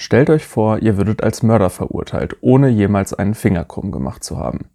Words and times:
Stellt 0.00 0.30
euch 0.30 0.46
vor, 0.46 0.78
ihr 0.78 0.96
würdet 0.96 1.22
als 1.22 1.42
Mörder 1.42 1.68
verurteilt, 1.68 2.34
ohne 2.40 2.70
jemals 2.70 3.12
einen 3.12 3.34
Finger 3.34 3.66
krumm 3.66 3.92
gemacht 3.92 4.24
zu 4.24 4.38
haben. 4.38 4.70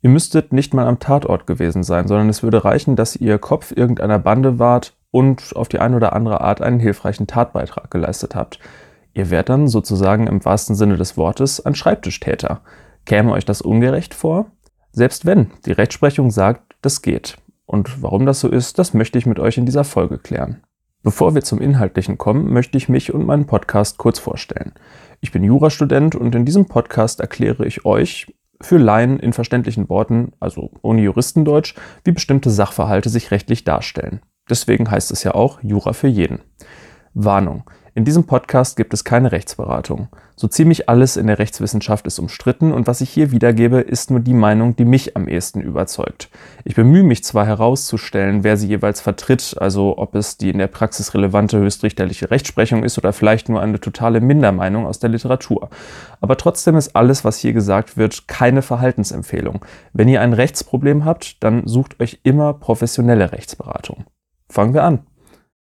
Ihr 0.00 0.08
müsstet 0.08 0.54
nicht 0.54 0.72
mal 0.72 0.86
am 0.86 0.98
Tatort 0.98 1.46
gewesen 1.46 1.82
sein, 1.82 2.08
sondern 2.08 2.30
es 2.30 2.42
würde 2.42 2.64
reichen, 2.64 2.96
dass 2.96 3.14
ihr 3.14 3.38
Kopf 3.38 3.74
irgendeiner 3.76 4.18
Bande 4.18 4.58
wart 4.58 4.94
und 5.10 5.54
auf 5.56 5.68
die 5.68 5.78
eine 5.78 5.96
oder 5.96 6.14
andere 6.14 6.40
Art 6.40 6.62
einen 6.62 6.80
hilfreichen 6.80 7.26
Tatbeitrag 7.26 7.90
geleistet 7.90 8.34
habt. 8.34 8.60
Ihr 9.12 9.28
wärt 9.28 9.50
dann 9.50 9.68
sozusagen 9.68 10.26
im 10.26 10.42
wahrsten 10.42 10.74
Sinne 10.74 10.96
des 10.96 11.18
Wortes 11.18 11.62
ein 11.66 11.74
Schreibtischtäter. 11.74 12.62
Käme 13.04 13.32
euch 13.32 13.44
das 13.44 13.60
ungerecht 13.60 14.14
vor? 14.14 14.46
Selbst 14.90 15.26
wenn, 15.26 15.50
die 15.66 15.72
Rechtsprechung 15.72 16.30
sagt, 16.30 16.76
das 16.80 17.02
geht. 17.02 17.36
Und 17.66 18.02
warum 18.02 18.24
das 18.24 18.40
so 18.40 18.48
ist, 18.48 18.78
das 18.78 18.94
möchte 18.94 19.18
ich 19.18 19.26
mit 19.26 19.38
euch 19.38 19.58
in 19.58 19.66
dieser 19.66 19.84
Folge 19.84 20.16
klären. 20.16 20.62
Bevor 21.02 21.34
wir 21.34 21.42
zum 21.42 21.60
Inhaltlichen 21.60 22.16
kommen, 22.16 22.52
möchte 22.52 22.78
ich 22.78 22.88
mich 22.88 23.12
und 23.12 23.26
meinen 23.26 23.46
Podcast 23.46 23.98
kurz 23.98 24.20
vorstellen. 24.20 24.72
Ich 25.20 25.32
bin 25.32 25.42
Jurastudent 25.42 26.14
und 26.14 26.32
in 26.34 26.44
diesem 26.44 26.66
Podcast 26.66 27.18
erkläre 27.18 27.66
ich 27.66 27.84
euch 27.84 28.32
für 28.60 28.78
Laien 28.78 29.18
in 29.18 29.32
verständlichen 29.32 29.88
Worten, 29.88 30.32
also 30.38 30.70
ohne 30.82 31.02
Juristendeutsch, 31.02 31.74
wie 32.04 32.12
bestimmte 32.12 32.50
Sachverhalte 32.50 33.08
sich 33.08 33.32
rechtlich 33.32 33.64
darstellen. 33.64 34.20
Deswegen 34.48 34.90
heißt 34.90 35.10
es 35.10 35.24
ja 35.24 35.34
auch 35.34 35.60
Jura 35.62 35.92
für 35.92 36.06
jeden. 36.06 36.40
Warnung. 37.14 37.64
In 37.94 38.06
diesem 38.06 38.24
Podcast 38.24 38.76
gibt 38.76 38.94
es 38.94 39.04
keine 39.04 39.32
Rechtsberatung. 39.32 40.08
So 40.34 40.48
ziemlich 40.48 40.88
alles 40.88 41.18
in 41.18 41.26
der 41.26 41.38
Rechtswissenschaft 41.38 42.06
ist 42.06 42.18
umstritten 42.18 42.72
und 42.72 42.86
was 42.86 43.02
ich 43.02 43.10
hier 43.10 43.32
wiedergebe, 43.32 43.80
ist 43.80 44.10
nur 44.10 44.20
die 44.20 44.32
Meinung, 44.32 44.74
die 44.76 44.86
mich 44.86 45.14
am 45.14 45.28
ehesten 45.28 45.60
überzeugt. 45.60 46.30
Ich 46.64 46.74
bemühe 46.74 47.02
mich 47.02 47.22
zwar 47.22 47.44
herauszustellen, 47.44 48.44
wer 48.44 48.56
sie 48.56 48.68
jeweils 48.68 49.02
vertritt, 49.02 49.56
also 49.60 49.98
ob 49.98 50.14
es 50.14 50.38
die 50.38 50.48
in 50.48 50.56
der 50.56 50.68
Praxis 50.68 51.12
relevante 51.12 51.58
höchstrichterliche 51.58 52.30
Rechtsprechung 52.30 52.82
ist 52.82 52.96
oder 52.96 53.12
vielleicht 53.12 53.50
nur 53.50 53.60
eine 53.60 53.78
totale 53.78 54.22
Mindermeinung 54.22 54.86
aus 54.86 54.98
der 54.98 55.10
Literatur. 55.10 55.68
Aber 56.22 56.38
trotzdem 56.38 56.76
ist 56.76 56.96
alles, 56.96 57.26
was 57.26 57.36
hier 57.36 57.52
gesagt 57.52 57.98
wird, 57.98 58.26
keine 58.26 58.62
Verhaltensempfehlung. 58.62 59.66
Wenn 59.92 60.08
ihr 60.08 60.22
ein 60.22 60.32
Rechtsproblem 60.32 61.04
habt, 61.04 61.44
dann 61.44 61.66
sucht 61.66 62.00
euch 62.00 62.20
immer 62.22 62.54
professionelle 62.54 63.32
Rechtsberatung. 63.32 64.06
Fangen 64.48 64.72
wir 64.72 64.84
an. 64.84 65.00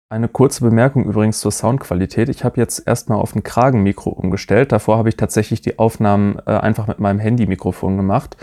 Eine 0.09 0.29
kurze 0.29 0.63
Bemerkung 0.63 1.05
übrigens 1.05 1.41
zur 1.41 1.51
Soundqualität. 1.51 2.29
Ich 2.29 2.45
habe 2.45 2.61
jetzt 2.61 2.87
erstmal 2.87 3.19
auf 3.19 3.35
ein 3.35 3.43
Kragenmikro 3.43 4.11
umgestellt. 4.11 4.71
Davor 4.71 4.99
habe 4.99 5.09
ich 5.09 5.17
tatsächlich 5.17 5.63
die 5.63 5.81
Aufnahmen 5.81 6.39
äh, 6.47 6.53
einfach 6.53 6.87
mit 6.87 7.01
meinem 7.01 7.19
Handy-Mikrofon 7.19 7.97
gemacht. 7.97 8.37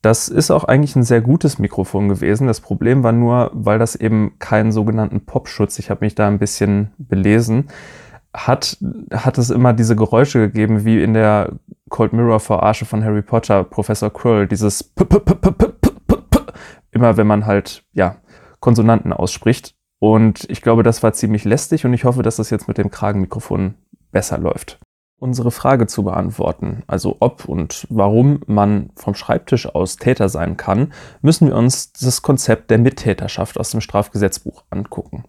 Das 0.00 0.28
ist 0.28 0.50
auch 0.50 0.64
eigentlich 0.64 0.96
ein 0.96 1.04
sehr 1.04 1.20
gutes 1.20 1.60
Mikrofon 1.60 2.08
gewesen. 2.08 2.48
Das 2.48 2.60
Problem 2.60 3.04
war 3.04 3.12
nur, 3.12 3.52
weil 3.54 3.78
das 3.78 3.94
eben 3.94 4.40
keinen 4.40 4.72
sogenannten 4.72 5.24
Popschutz, 5.24 5.78
ich 5.78 5.88
habe 5.88 6.04
mich 6.04 6.16
da 6.16 6.26
ein 6.26 6.40
bisschen 6.40 6.90
belesen, 6.98 7.68
hat, 8.34 8.76
hat 9.12 9.38
es 9.38 9.50
immer 9.50 9.74
diese 9.74 9.94
Geräusche 9.94 10.40
gegeben, 10.40 10.84
wie 10.84 11.00
in 11.00 11.14
der 11.14 11.52
Cold 11.90 12.12
Mirror 12.12 12.40
Verarsche 12.40 12.86
von 12.86 13.04
Harry 13.04 13.22
Potter, 13.22 13.62
Professor 13.62 14.12
Quirrell, 14.12 14.48
dieses 14.48 14.82
P 14.82 15.04
-p 15.04 15.20
-p 15.20 15.72
immer 16.90 17.16
wenn 17.16 17.26
man 17.28 17.46
halt, 17.46 17.84
ja, 17.92 18.16
Konsonanten 18.58 19.12
ausspricht. 19.12 19.76
Und 20.02 20.50
ich 20.50 20.62
glaube, 20.62 20.82
das 20.82 21.04
war 21.04 21.12
ziemlich 21.12 21.44
lästig 21.44 21.84
und 21.84 21.94
ich 21.94 22.02
hoffe, 22.02 22.24
dass 22.24 22.34
das 22.34 22.50
jetzt 22.50 22.66
mit 22.66 22.76
dem 22.76 22.90
Kragenmikrofon 22.90 23.74
besser 24.10 24.36
läuft. 24.36 24.80
Unsere 25.20 25.52
Frage 25.52 25.86
zu 25.86 26.02
beantworten, 26.02 26.82
also 26.88 27.18
ob 27.20 27.44
und 27.44 27.86
warum 27.88 28.40
man 28.48 28.90
vom 28.96 29.14
Schreibtisch 29.14 29.72
aus 29.72 29.98
Täter 29.98 30.28
sein 30.28 30.56
kann, 30.56 30.92
müssen 31.20 31.46
wir 31.46 31.54
uns 31.54 31.92
das 31.92 32.20
Konzept 32.20 32.72
der 32.72 32.78
Mittäterschaft 32.78 33.60
aus 33.60 33.70
dem 33.70 33.80
Strafgesetzbuch 33.80 34.64
angucken. 34.70 35.22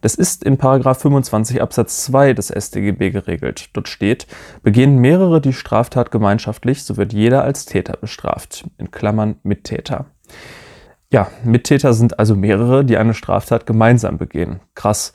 Das 0.00 0.14
ist 0.14 0.44
in 0.44 0.58
25 0.58 1.60
Absatz 1.60 2.04
2 2.04 2.34
des 2.34 2.52
StGB 2.56 3.10
geregelt. 3.10 3.70
Dort 3.72 3.88
steht, 3.88 4.28
begehen 4.62 4.98
mehrere 4.98 5.40
die 5.40 5.52
Straftat 5.52 6.12
gemeinschaftlich, 6.12 6.84
so 6.84 6.96
wird 6.96 7.12
jeder 7.12 7.42
als 7.42 7.64
Täter 7.64 7.96
bestraft, 7.96 8.64
in 8.78 8.92
Klammern 8.92 9.40
Mittäter. 9.42 10.06
Ja, 11.14 11.28
Mittäter 11.44 11.92
sind 11.92 12.18
also 12.18 12.34
mehrere, 12.34 12.84
die 12.84 12.96
eine 12.96 13.14
Straftat 13.14 13.66
gemeinsam 13.66 14.18
begehen. 14.18 14.58
Krass. 14.74 15.12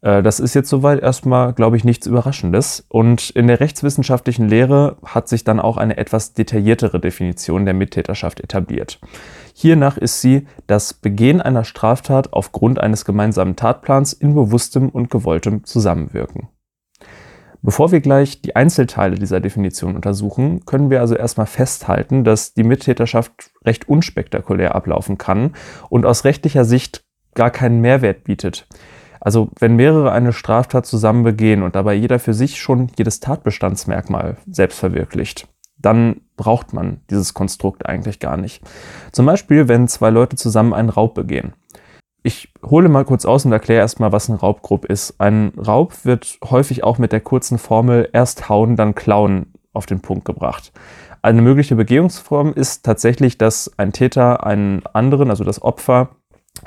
Äh, 0.00 0.22
das 0.22 0.38
ist 0.38 0.54
jetzt 0.54 0.68
soweit 0.68 1.02
erstmal, 1.02 1.54
glaube 1.54 1.76
ich, 1.76 1.82
nichts 1.82 2.06
Überraschendes. 2.06 2.86
Und 2.88 3.30
in 3.30 3.48
der 3.48 3.58
rechtswissenschaftlichen 3.58 4.48
Lehre 4.48 4.98
hat 5.04 5.28
sich 5.28 5.42
dann 5.42 5.58
auch 5.58 5.76
eine 5.76 5.96
etwas 5.96 6.34
detailliertere 6.34 7.00
Definition 7.00 7.64
der 7.64 7.74
Mittäterschaft 7.74 8.38
etabliert. 8.38 9.00
Hiernach 9.52 9.96
ist 9.96 10.20
sie 10.20 10.46
das 10.68 10.94
Begehen 10.94 11.40
einer 11.40 11.64
Straftat 11.64 12.32
aufgrund 12.32 12.78
eines 12.78 13.04
gemeinsamen 13.04 13.56
Tatplans 13.56 14.12
in 14.12 14.36
bewusstem 14.36 14.88
und 14.88 15.10
gewolltem 15.10 15.64
Zusammenwirken. 15.64 16.46
Bevor 17.60 17.90
wir 17.90 18.00
gleich 18.00 18.40
die 18.40 18.54
Einzelteile 18.54 19.16
dieser 19.16 19.40
Definition 19.40 19.96
untersuchen, 19.96 20.64
können 20.64 20.90
wir 20.90 21.00
also 21.00 21.16
erstmal 21.16 21.46
festhalten, 21.46 22.22
dass 22.22 22.54
die 22.54 22.62
Mittäterschaft 22.62 23.49
recht 23.64 23.88
unspektakulär 23.88 24.74
ablaufen 24.74 25.18
kann 25.18 25.54
und 25.88 26.06
aus 26.06 26.24
rechtlicher 26.24 26.64
Sicht 26.64 27.02
gar 27.34 27.50
keinen 27.50 27.80
Mehrwert 27.80 28.24
bietet. 28.24 28.66
Also 29.20 29.50
wenn 29.58 29.76
mehrere 29.76 30.12
eine 30.12 30.32
Straftat 30.32 30.86
zusammen 30.86 31.24
begehen 31.24 31.62
und 31.62 31.76
dabei 31.76 31.94
jeder 31.94 32.18
für 32.18 32.34
sich 32.34 32.58
schon 32.58 32.90
jedes 32.96 33.20
Tatbestandsmerkmal 33.20 34.38
selbst 34.50 34.78
verwirklicht, 34.78 35.46
dann 35.76 36.22
braucht 36.36 36.72
man 36.72 37.00
dieses 37.10 37.34
Konstrukt 37.34 37.86
eigentlich 37.86 38.18
gar 38.18 38.36
nicht. 38.36 38.62
Zum 39.12 39.26
Beispiel, 39.26 39.68
wenn 39.68 39.88
zwei 39.88 40.10
Leute 40.10 40.36
zusammen 40.36 40.72
einen 40.72 40.88
Raub 40.88 41.14
begehen. 41.14 41.52
Ich 42.22 42.52
hole 42.62 42.88
mal 42.90 43.04
kurz 43.04 43.24
aus 43.24 43.46
und 43.46 43.52
erkläre 43.52 43.80
erstmal, 43.80 44.12
was 44.12 44.28
ein 44.28 44.34
Raubgrupp 44.34 44.84
ist. 44.84 45.18
Ein 45.20 45.52
Raub 45.56 46.04
wird 46.04 46.38
häufig 46.44 46.84
auch 46.84 46.98
mit 46.98 47.12
der 47.12 47.20
kurzen 47.20 47.56
Formel 47.56 48.10
erst 48.12 48.50
hauen, 48.50 48.76
dann 48.76 48.94
klauen 48.94 49.52
auf 49.72 49.86
den 49.86 50.00
Punkt 50.00 50.26
gebracht. 50.26 50.72
Eine 51.22 51.42
mögliche 51.42 51.76
Begehungsform 51.76 52.52
ist 52.54 52.84
tatsächlich, 52.84 53.36
dass 53.36 53.70
ein 53.76 53.92
Täter 53.92 54.46
einen 54.46 54.82
anderen, 54.92 55.30
also 55.30 55.44
das 55.44 55.60
Opfer, 55.60 56.10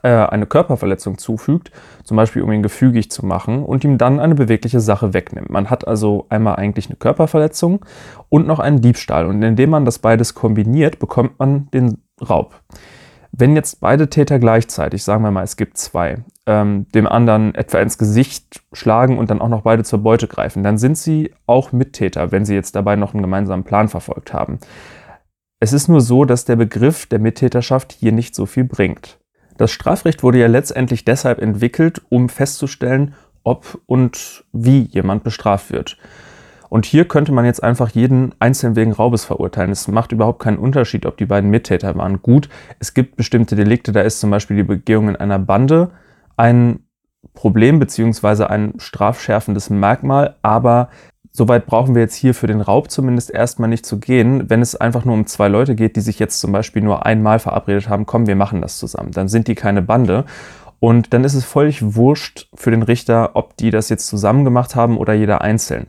äh, 0.02 0.10
eine 0.10 0.46
Körperverletzung 0.46 1.18
zufügt, 1.18 1.72
zum 2.04 2.18
Beispiel 2.18 2.42
um 2.42 2.52
ihn 2.52 2.64
gefügig 2.64 3.12
zu 3.12 3.26
machen 3.26 3.64
und 3.64 3.84
ihm 3.84 3.98
dann 3.98 4.20
eine 4.20 4.36
bewegliche 4.36 4.80
Sache 4.80 5.14
wegnimmt. 5.14 5.50
Man 5.50 5.70
hat 5.70 5.88
also 5.88 6.26
einmal 6.30 6.56
eigentlich 6.56 6.88
eine 6.88 6.96
Körperverletzung 6.96 7.86
und 8.30 8.48
noch 8.48 8.60
einen 8.60 8.82
Diebstahl. 8.82 9.26
Und 9.26 9.42
indem 9.44 9.72
man 9.72 9.86
das 9.86 10.00
beides 10.00 10.34
kombiniert, 10.34 11.00
bekommt 11.00 11.40
man 11.40 11.70
den 11.72 12.04
Raub. 12.28 12.62
Wenn 13.36 13.56
jetzt 13.56 13.82
beide 13.82 14.12
Täter 14.12 14.38
gleichzeitig, 14.38 15.04
sagen 15.04 15.24
wir 15.24 15.32
mal, 15.32 15.44
es 15.44 15.58
gibt 15.58 15.78
zwei, 15.80 16.24
ähm, 16.46 16.86
dem 16.94 17.08
anderen 17.08 17.56
etwa 17.56 17.80
ins 17.80 17.98
Gesicht 17.98 18.62
schlagen 18.74 19.18
und 19.18 19.32
dann 19.32 19.42
auch 19.42 19.50
noch 19.50 19.64
beide 19.64 19.84
zur 19.84 20.04
Beute 20.04 20.28
greifen, 20.28 20.62
dann 20.62 20.78
sind 20.78 21.00
sie 21.00 21.34
auch 21.48 21.72
Mittäter, 21.72 22.32
wenn 22.32 22.46
sie 22.46 22.54
jetzt 22.54 22.76
dabei 22.76 22.96
noch 22.96 23.16
einen 23.16 23.24
gemeinsamen 23.24 23.64
Plan 23.64 23.90
verfolgt 23.90 24.34
haben. 24.34 24.60
Es 25.60 25.74
ist 25.74 25.88
nur 25.88 26.02
so, 26.02 26.26
dass 26.26 26.46
der 26.46 26.58
Begriff 26.58 27.08
der 27.08 27.18
Mittäterschaft 27.18 27.92
hier 27.92 28.12
nicht 28.12 28.36
so 28.36 28.46
viel 28.46 28.66
bringt. 28.66 29.18
Das 29.58 29.72
Strafrecht 29.72 30.22
wurde 30.22 30.38
ja 30.38 30.48
letztendlich 30.48 31.04
deshalb 31.04 31.42
entwickelt, 31.42 32.04
um 32.10 32.30
festzustellen, 32.30 33.16
ob 33.44 33.82
und 33.88 34.46
wie 34.52 34.82
jemand 34.82 35.24
bestraft 35.24 35.72
wird. 35.72 35.98
Und 36.74 36.88
hier 36.88 37.08
könnte 37.08 37.32
man 37.32 37.46
jetzt 37.46 37.62
einfach 37.62 37.92
jeden 37.92 38.34
einzeln 38.40 38.76
wegen 38.76 38.94
Raubes 38.94 39.26
verurteilen. 39.26 39.70
Es 39.70 39.88
macht 39.88 40.12
überhaupt 40.12 40.42
keinen 40.42 40.58
Unterschied, 40.58 41.06
ob 41.06 41.18
die 41.18 41.28
beiden 41.28 41.52
Mittäter 41.52 41.96
waren. 41.98 42.24
Gut, 42.24 42.50
es 42.80 42.96
gibt 42.96 43.16
bestimmte 43.16 43.56
Delikte, 43.56 43.92
da 43.92 44.02
ist 44.02 44.20
zum 44.20 44.32
Beispiel 44.32 44.58
die 44.58 44.64
Begehung 44.64 45.10
in 45.10 45.16
einer 45.16 45.38
Bande 45.38 45.92
ein 46.36 46.80
Problem 47.36 47.78
beziehungsweise 47.78 48.50
ein 48.50 48.74
strafschärfendes 48.80 49.70
Merkmal, 49.70 50.36
aber 50.42 50.90
Soweit 51.36 51.66
brauchen 51.66 51.96
wir 51.96 52.04
jetzt 52.04 52.14
hier 52.14 52.36
für 52.36 52.46
den 52.46 52.62
Raub 52.62 52.92
zumindest 52.92 53.32
erstmal 53.32 53.68
nicht 53.68 53.88
zu 53.88 54.00
gehen. 54.00 54.52
Wenn 54.52 54.62
es 54.62 54.76
einfach 54.76 55.04
nur 55.04 55.16
um 55.16 55.26
zwei 55.26 55.48
Leute 55.48 55.74
geht, 55.74 55.96
die 55.96 56.02
sich 56.02 56.20
jetzt 56.20 56.40
zum 56.40 56.52
Beispiel 56.52 56.84
nur 56.84 57.08
einmal 57.08 57.40
verabredet 57.40 57.90
haben, 57.90 58.06
komm, 58.06 58.28
wir 58.28 58.36
machen 58.36 58.62
das 58.62 58.78
zusammen. 58.78 59.10
Dann 59.10 59.28
sind 59.28 59.48
die 59.48 59.56
keine 59.56 59.82
Bande. 59.82 60.26
Und 60.80 61.12
dann 61.14 61.24
ist 61.24 61.34
es 61.34 61.44
völlig 61.44 61.96
wurscht 61.96 62.50
für 62.54 62.70
den 62.70 62.84
Richter, 62.84 63.32
ob 63.36 63.58
die 63.58 63.72
das 63.72 63.90
jetzt 63.90 64.06
zusammen 64.06 64.44
gemacht 64.44 64.76
haben 64.76 64.98
oder 64.98 65.14
jeder 65.14 65.42
einzeln. 65.42 65.88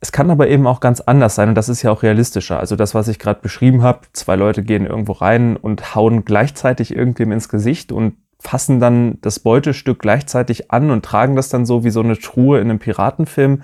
Es 0.00 0.12
kann 0.12 0.30
aber 0.30 0.48
eben 0.48 0.66
auch 0.66 0.80
ganz 0.80 1.00
anders 1.00 1.34
sein 1.34 1.48
und 1.48 1.54
das 1.56 1.68
ist 1.68 1.82
ja 1.82 1.90
auch 1.90 2.02
realistischer. 2.02 2.60
Also 2.60 2.76
das, 2.76 2.94
was 2.94 3.08
ich 3.08 3.18
gerade 3.18 3.40
beschrieben 3.40 3.82
habe, 3.82 4.00
zwei 4.12 4.36
Leute 4.36 4.62
gehen 4.62 4.86
irgendwo 4.86 5.12
rein 5.12 5.56
und 5.56 5.94
hauen 5.94 6.24
gleichzeitig 6.24 6.94
irgendwem 6.94 7.32
ins 7.32 7.48
Gesicht 7.48 7.90
und 7.90 8.14
fassen 8.40 8.78
dann 8.78 9.18
das 9.22 9.40
Beutestück 9.40 9.98
gleichzeitig 9.98 10.70
an 10.70 10.90
und 10.90 11.04
tragen 11.04 11.34
das 11.34 11.48
dann 11.48 11.66
so 11.66 11.82
wie 11.82 11.90
so 11.90 12.00
eine 12.00 12.16
Truhe 12.16 12.60
in 12.60 12.70
einem 12.70 12.78
Piratenfilm, 12.78 13.62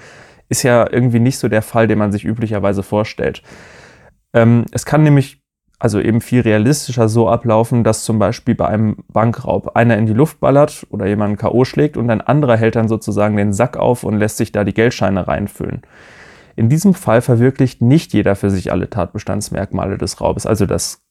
ist 0.49 0.65
ja 0.65 0.91
irgendwie 0.91 1.21
nicht 1.21 1.39
so 1.39 1.49
der 1.49 1.63
Fall, 1.63 1.87
den 1.87 1.99
man 1.99 2.11
sich 2.11 2.25
üblicherweise 2.25 2.83
vorstellt. 2.83 3.43
Ähm, 4.33 4.65
es 4.73 4.85
kann 4.85 5.05
nämlich 5.05 5.41
also 5.79 6.01
eben 6.01 6.21
viel 6.21 6.41
realistischer 6.41 7.09
so 7.09 7.29
ablaufen, 7.29 7.85
dass 7.85 8.05
zum 8.05 8.19
Beispiel 8.19 8.55
bei 8.55 8.67
einem 8.67 8.97
Bankraub 9.13 9.77
einer 9.77 9.97
in 9.99 10.07
die 10.07 10.13
Luft 10.13 10.41
ballert 10.41 10.87
oder 10.91 11.07
jemanden 11.07 11.37
K.O. 11.37 11.65
schlägt 11.65 11.97
und 11.97 12.11
ein 12.11 12.21
anderer 12.21 12.57
hält 12.57 12.77
dann 12.77 12.89
sozusagen 12.89 13.37
den 13.37 13.53
Sack 13.53 13.77
auf 13.77 14.03
und 14.03 14.17
lässt 14.17 14.39
sich 14.39 14.51
da 14.51 14.65
die 14.65 14.75
Geldscheine 14.75 15.29
reinfüllen. 15.29 15.83
In 16.57 16.69
diesem 16.69 16.95
Fall 16.95 17.21
verwirklicht 17.21 17.83
nicht 17.83 18.13
jeder 18.13 18.37
für 18.37 18.51
sich 18.51 18.73
alle 18.73 18.91
Tatbestandsmerkmale 18.91 19.99
des 19.99 20.21
Raubes, 20.21 20.47
also 20.47 20.67
das 20.67 21.03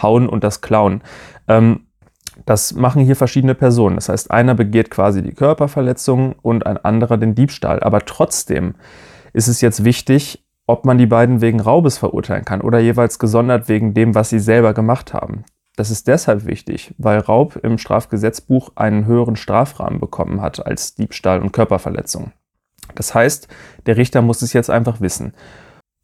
Hauen 0.00 0.28
und 0.28 0.44
das 0.44 0.60
Klauen. 0.60 1.02
Ähm, 1.48 1.86
das 2.46 2.72
machen 2.74 3.04
hier 3.04 3.16
verschiedene 3.16 3.54
Personen. 3.54 3.96
Das 3.96 4.08
heißt, 4.08 4.30
einer 4.30 4.54
begeht 4.54 4.90
quasi 4.90 5.22
die 5.22 5.34
Körperverletzung 5.34 6.34
und 6.40 6.66
ein 6.66 6.78
anderer 6.78 7.18
den 7.18 7.34
Diebstahl. 7.34 7.80
Aber 7.82 8.04
trotzdem 8.04 8.74
ist 9.32 9.48
es 9.48 9.60
jetzt 9.60 9.84
wichtig, 9.84 10.44
ob 10.66 10.84
man 10.84 10.98
die 10.98 11.06
beiden 11.06 11.40
wegen 11.40 11.60
Raubes 11.60 11.98
verurteilen 11.98 12.44
kann 12.44 12.60
oder 12.60 12.78
jeweils 12.78 13.18
gesondert 13.18 13.68
wegen 13.68 13.94
dem, 13.94 14.14
was 14.14 14.30
sie 14.30 14.38
selber 14.38 14.72
gemacht 14.72 15.12
haben. 15.12 15.44
Das 15.76 15.90
ist 15.90 16.06
deshalb 16.06 16.46
wichtig, 16.46 16.94
weil 16.98 17.18
Raub 17.18 17.56
im 17.56 17.78
Strafgesetzbuch 17.78 18.72
einen 18.74 19.06
höheren 19.06 19.36
Strafrahmen 19.36 20.00
bekommen 20.00 20.40
hat 20.40 20.64
als 20.64 20.94
Diebstahl 20.94 21.40
und 21.40 21.52
Körperverletzung. 21.52 22.32
Das 22.94 23.14
heißt, 23.14 23.48
der 23.86 23.96
Richter 23.96 24.22
muss 24.22 24.42
es 24.42 24.52
jetzt 24.52 24.70
einfach 24.70 25.00
wissen. 25.00 25.34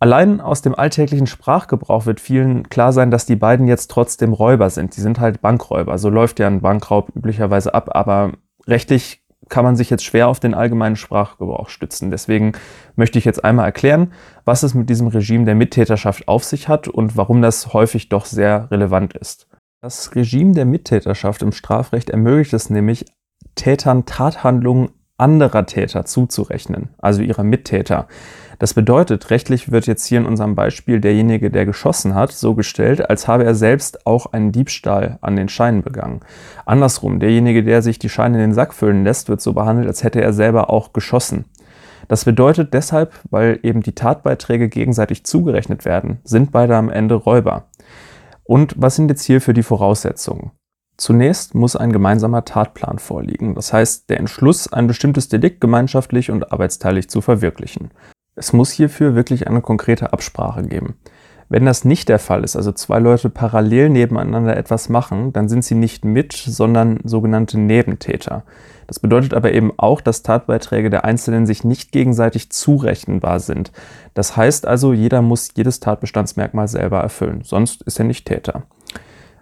Allein 0.00 0.40
aus 0.40 0.62
dem 0.62 0.76
alltäglichen 0.76 1.26
Sprachgebrauch 1.26 2.06
wird 2.06 2.20
vielen 2.20 2.68
klar 2.68 2.92
sein, 2.92 3.10
dass 3.10 3.26
die 3.26 3.36
beiden 3.36 3.66
jetzt 3.66 3.90
trotzdem 3.90 4.32
Räuber 4.32 4.70
sind. 4.70 4.96
Die 4.96 5.00
sind 5.00 5.18
halt 5.18 5.40
Bankräuber. 5.40 5.98
So 5.98 6.08
läuft 6.08 6.38
ja 6.38 6.46
ein 6.46 6.60
Bankraub 6.60 7.10
üblicherweise 7.16 7.74
ab, 7.74 7.90
aber 7.96 8.32
rechtlich 8.66 9.24
kann 9.48 9.64
man 9.64 9.76
sich 9.76 9.90
jetzt 9.90 10.04
schwer 10.04 10.28
auf 10.28 10.40
den 10.40 10.54
allgemeinen 10.54 10.96
Sprachgebrauch 10.96 11.68
stützen. 11.68 12.10
Deswegen 12.10 12.52
möchte 12.96 13.18
ich 13.18 13.24
jetzt 13.24 13.44
einmal 13.44 13.64
erklären, 13.64 14.12
was 14.44 14.62
es 14.62 14.74
mit 14.74 14.88
diesem 14.88 15.08
Regime 15.08 15.44
der 15.44 15.54
Mittäterschaft 15.54 16.28
auf 16.28 16.44
sich 16.44 16.68
hat 16.68 16.86
und 16.86 17.16
warum 17.16 17.42
das 17.42 17.72
häufig 17.72 18.08
doch 18.08 18.26
sehr 18.26 18.70
relevant 18.70 19.16
ist. 19.16 19.48
Das 19.80 20.14
Regime 20.14 20.54
der 20.54 20.64
Mittäterschaft 20.64 21.42
im 21.42 21.52
Strafrecht 21.52 22.10
ermöglicht 22.10 22.52
es 22.52 22.70
nämlich, 22.70 23.06
Tätern 23.54 24.06
Tathandlungen 24.06 24.90
anderer 25.18 25.66
Täter 25.66 26.04
zuzurechnen, 26.04 26.90
also 26.98 27.22
ihrer 27.22 27.44
Mittäter. 27.44 28.06
Das 28.58 28.74
bedeutet, 28.74 29.30
rechtlich 29.30 29.70
wird 29.70 29.86
jetzt 29.86 30.06
hier 30.06 30.18
in 30.18 30.26
unserem 30.26 30.54
Beispiel 30.54 31.00
derjenige, 31.00 31.50
der 31.50 31.66
geschossen 31.66 32.14
hat, 32.14 32.32
so 32.32 32.54
gestellt, 32.54 33.08
als 33.08 33.28
habe 33.28 33.44
er 33.44 33.54
selbst 33.54 34.06
auch 34.06 34.32
einen 34.32 34.50
Diebstahl 34.50 35.18
an 35.20 35.36
den 35.36 35.48
Scheinen 35.48 35.82
begangen. 35.82 36.20
Andersrum, 36.66 37.20
derjenige, 37.20 37.62
der 37.62 37.82
sich 37.82 37.98
die 37.98 38.08
Scheine 38.08 38.38
in 38.38 38.50
den 38.50 38.54
Sack 38.54 38.74
füllen 38.74 39.04
lässt, 39.04 39.28
wird 39.28 39.40
so 39.40 39.52
behandelt, 39.52 39.86
als 39.86 40.02
hätte 40.02 40.20
er 40.20 40.32
selber 40.32 40.70
auch 40.70 40.92
geschossen. 40.92 41.44
Das 42.08 42.24
bedeutet 42.24 42.72
deshalb, 42.74 43.12
weil 43.30 43.60
eben 43.62 43.82
die 43.82 43.94
Tatbeiträge 43.94 44.68
gegenseitig 44.68 45.24
zugerechnet 45.24 45.84
werden, 45.84 46.18
sind 46.24 46.50
beide 46.50 46.74
am 46.74 46.90
Ende 46.90 47.14
Räuber. 47.14 47.66
Und 48.44 48.74
was 48.76 48.96
sind 48.96 49.10
jetzt 49.10 49.24
hier 49.24 49.40
für 49.40 49.52
die 49.52 49.62
Voraussetzungen? 49.62 50.52
Zunächst 50.98 51.54
muss 51.54 51.76
ein 51.76 51.92
gemeinsamer 51.92 52.44
Tatplan 52.44 52.98
vorliegen, 52.98 53.54
das 53.54 53.72
heißt 53.72 54.10
der 54.10 54.18
Entschluss, 54.18 54.72
ein 54.72 54.88
bestimmtes 54.88 55.28
Delikt 55.28 55.60
gemeinschaftlich 55.60 56.32
und 56.32 56.52
arbeitsteilig 56.52 57.08
zu 57.08 57.20
verwirklichen. 57.20 57.92
Es 58.34 58.52
muss 58.52 58.72
hierfür 58.72 59.14
wirklich 59.14 59.46
eine 59.46 59.60
konkrete 59.60 60.12
Absprache 60.12 60.64
geben. 60.64 60.96
Wenn 61.48 61.64
das 61.64 61.84
nicht 61.84 62.08
der 62.08 62.18
Fall 62.18 62.42
ist, 62.42 62.56
also 62.56 62.72
zwei 62.72 62.98
Leute 62.98 63.30
parallel 63.30 63.90
nebeneinander 63.90 64.56
etwas 64.56 64.88
machen, 64.88 65.32
dann 65.32 65.48
sind 65.48 65.64
sie 65.64 65.76
nicht 65.76 66.04
mit, 66.04 66.32
sondern 66.32 66.98
sogenannte 67.04 67.60
Nebentäter. 67.60 68.42
Das 68.88 68.98
bedeutet 68.98 69.34
aber 69.34 69.52
eben 69.52 69.72
auch, 69.78 70.00
dass 70.00 70.24
Tatbeiträge 70.24 70.90
der 70.90 71.04
Einzelnen 71.04 71.46
sich 71.46 71.62
nicht 71.62 71.92
gegenseitig 71.92 72.50
zurechenbar 72.50 73.38
sind. 73.38 73.70
Das 74.14 74.36
heißt 74.36 74.66
also, 74.66 74.92
jeder 74.92 75.22
muss 75.22 75.50
jedes 75.54 75.78
Tatbestandsmerkmal 75.78 76.66
selber 76.66 77.00
erfüllen, 77.00 77.42
sonst 77.44 77.82
ist 77.82 78.00
er 78.00 78.04
nicht 78.04 78.26
Täter. 78.26 78.64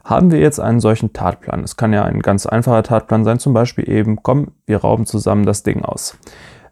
Haben 0.06 0.30
wir 0.30 0.38
jetzt 0.38 0.60
einen 0.60 0.80
solchen 0.80 1.12
Tatplan? 1.12 1.62
Es 1.64 1.76
kann 1.76 1.92
ja 1.92 2.04
ein 2.04 2.20
ganz 2.20 2.46
einfacher 2.46 2.82
Tatplan 2.82 3.24
sein, 3.24 3.38
zum 3.38 3.52
Beispiel 3.52 3.88
eben, 3.88 4.22
komm, 4.22 4.52
wir 4.64 4.78
rauben 4.78 5.04
zusammen 5.04 5.44
das 5.44 5.62
Ding 5.62 5.84
aus 5.84 6.16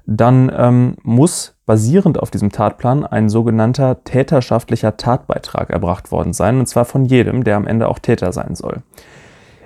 dann 0.07 0.53
ähm, 0.55 0.97
muss 1.03 1.57
basierend 1.67 2.21
auf 2.21 2.31
diesem 2.31 2.53
Tatplan 2.53 3.07
ein 3.07 3.29
sogenannter 3.29 4.05
täterschaftlicher 4.05 4.97
Tatbeitrag 4.97 5.71
erbracht 5.71 6.13
worden 6.13 6.33
sein, 6.33 6.59
und 6.59 6.67
zwar 6.67 6.85
von 6.85 7.05
jedem, 7.05 7.45
der 7.45 7.57
am 7.57 7.67
Ende 7.67 7.89
auch 7.89 7.99
Täter 7.99 8.33
sein 8.33 8.55
soll. 8.55 8.83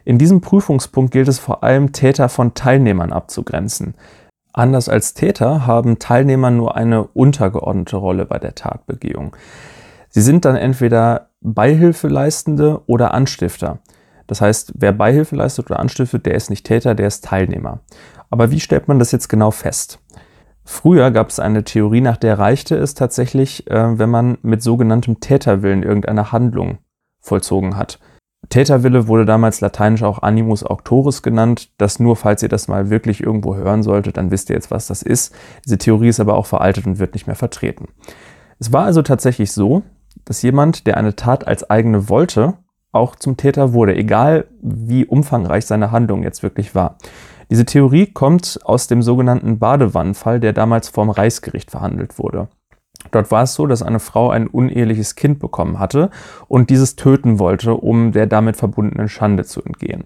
In 0.04 0.18
diesem 0.18 0.40
Prüfungspunkt 0.40 1.12
gilt 1.12 1.28
es 1.28 1.38
vor 1.38 1.64
allem, 1.64 1.92
Täter 1.92 2.28
von 2.28 2.54
Teilnehmern 2.54 3.12
abzugrenzen. 3.12 3.94
Anders 4.52 4.88
als 4.88 5.14
Täter 5.14 5.66
haben 5.66 5.98
Teilnehmer 5.98 6.50
nur 6.50 6.76
eine 6.76 7.02
untergeordnete 7.02 7.96
Rolle 7.96 8.24
bei 8.24 8.38
der 8.38 8.54
Tatbegehung. 8.54 9.36
Sie 10.08 10.22
sind 10.22 10.44
dann 10.44 10.56
entweder 10.56 11.27
Beihilfeleistende 11.40 12.82
oder 12.86 13.14
Anstifter. 13.14 13.80
Das 14.26 14.40
heißt, 14.40 14.74
wer 14.76 14.92
Beihilfe 14.92 15.36
leistet 15.36 15.70
oder 15.70 15.80
anstiftet, 15.80 16.26
der 16.26 16.34
ist 16.34 16.50
nicht 16.50 16.66
Täter, 16.66 16.94
der 16.94 17.06
ist 17.06 17.24
Teilnehmer. 17.24 17.80
Aber 18.30 18.50
wie 18.50 18.60
stellt 18.60 18.88
man 18.88 18.98
das 18.98 19.12
jetzt 19.12 19.28
genau 19.28 19.50
fest? 19.50 20.00
Früher 20.64 21.10
gab 21.10 21.30
es 21.30 21.40
eine 21.40 21.64
Theorie, 21.64 22.02
nach 22.02 22.18
der 22.18 22.38
reichte 22.38 22.76
es 22.76 22.92
tatsächlich, 22.92 23.70
äh, 23.70 23.98
wenn 23.98 24.10
man 24.10 24.36
mit 24.42 24.62
sogenanntem 24.62 25.18
Täterwillen 25.18 25.82
irgendeine 25.82 26.30
Handlung 26.30 26.78
vollzogen 27.20 27.76
hat. 27.76 27.98
Täterwille 28.50 29.08
wurde 29.08 29.24
damals 29.24 29.60
lateinisch 29.60 30.02
auch 30.02 30.22
Animus 30.22 30.64
Auctoris 30.64 31.22
genannt. 31.22 31.70
Das 31.78 31.98
nur, 31.98 32.16
falls 32.16 32.42
ihr 32.42 32.48
das 32.48 32.68
mal 32.68 32.90
wirklich 32.90 33.22
irgendwo 33.22 33.56
hören 33.56 33.82
solltet, 33.82 34.16
dann 34.16 34.30
wisst 34.30 34.50
ihr 34.50 34.56
jetzt, 34.56 34.70
was 34.70 34.86
das 34.86 35.02
ist. 35.02 35.34
Diese 35.64 35.78
Theorie 35.78 36.08
ist 36.08 36.20
aber 36.20 36.36
auch 36.36 36.46
veraltet 36.46 36.86
und 36.86 36.98
wird 36.98 37.14
nicht 37.14 37.26
mehr 37.26 37.36
vertreten. 37.36 37.88
Es 38.58 38.72
war 38.72 38.84
also 38.84 39.02
tatsächlich 39.02 39.52
so, 39.52 39.82
dass 40.28 40.42
jemand, 40.42 40.86
der 40.86 40.98
eine 40.98 41.16
Tat 41.16 41.46
als 41.48 41.68
eigene 41.70 42.10
wollte, 42.10 42.58
auch 42.92 43.16
zum 43.16 43.38
Täter 43.38 43.72
wurde, 43.72 43.96
egal 43.96 44.46
wie 44.60 45.06
umfangreich 45.06 45.64
seine 45.64 45.90
Handlung 45.90 46.22
jetzt 46.22 46.42
wirklich 46.42 46.74
war. 46.74 46.98
Diese 47.50 47.64
Theorie 47.64 48.06
kommt 48.06 48.60
aus 48.64 48.88
dem 48.88 49.00
sogenannten 49.00 49.58
Badewannenfall, 49.58 50.38
der 50.38 50.52
damals 50.52 50.90
vorm 50.90 51.08
Reichsgericht 51.08 51.70
verhandelt 51.70 52.18
wurde. 52.18 52.48
Dort 53.10 53.30
war 53.30 53.44
es 53.44 53.54
so, 53.54 53.66
dass 53.66 53.82
eine 53.82 54.00
Frau 54.00 54.28
ein 54.28 54.48
uneheliches 54.48 55.14
Kind 55.14 55.38
bekommen 55.38 55.78
hatte 55.78 56.10
und 56.46 56.68
dieses 56.68 56.96
töten 56.96 57.38
wollte, 57.38 57.72
um 57.74 58.12
der 58.12 58.26
damit 58.26 58.56
verbundenen 58.56 59.08
Schande 59.08 59.44
zu 59.44 59.62
entgehen. 59.62 60.04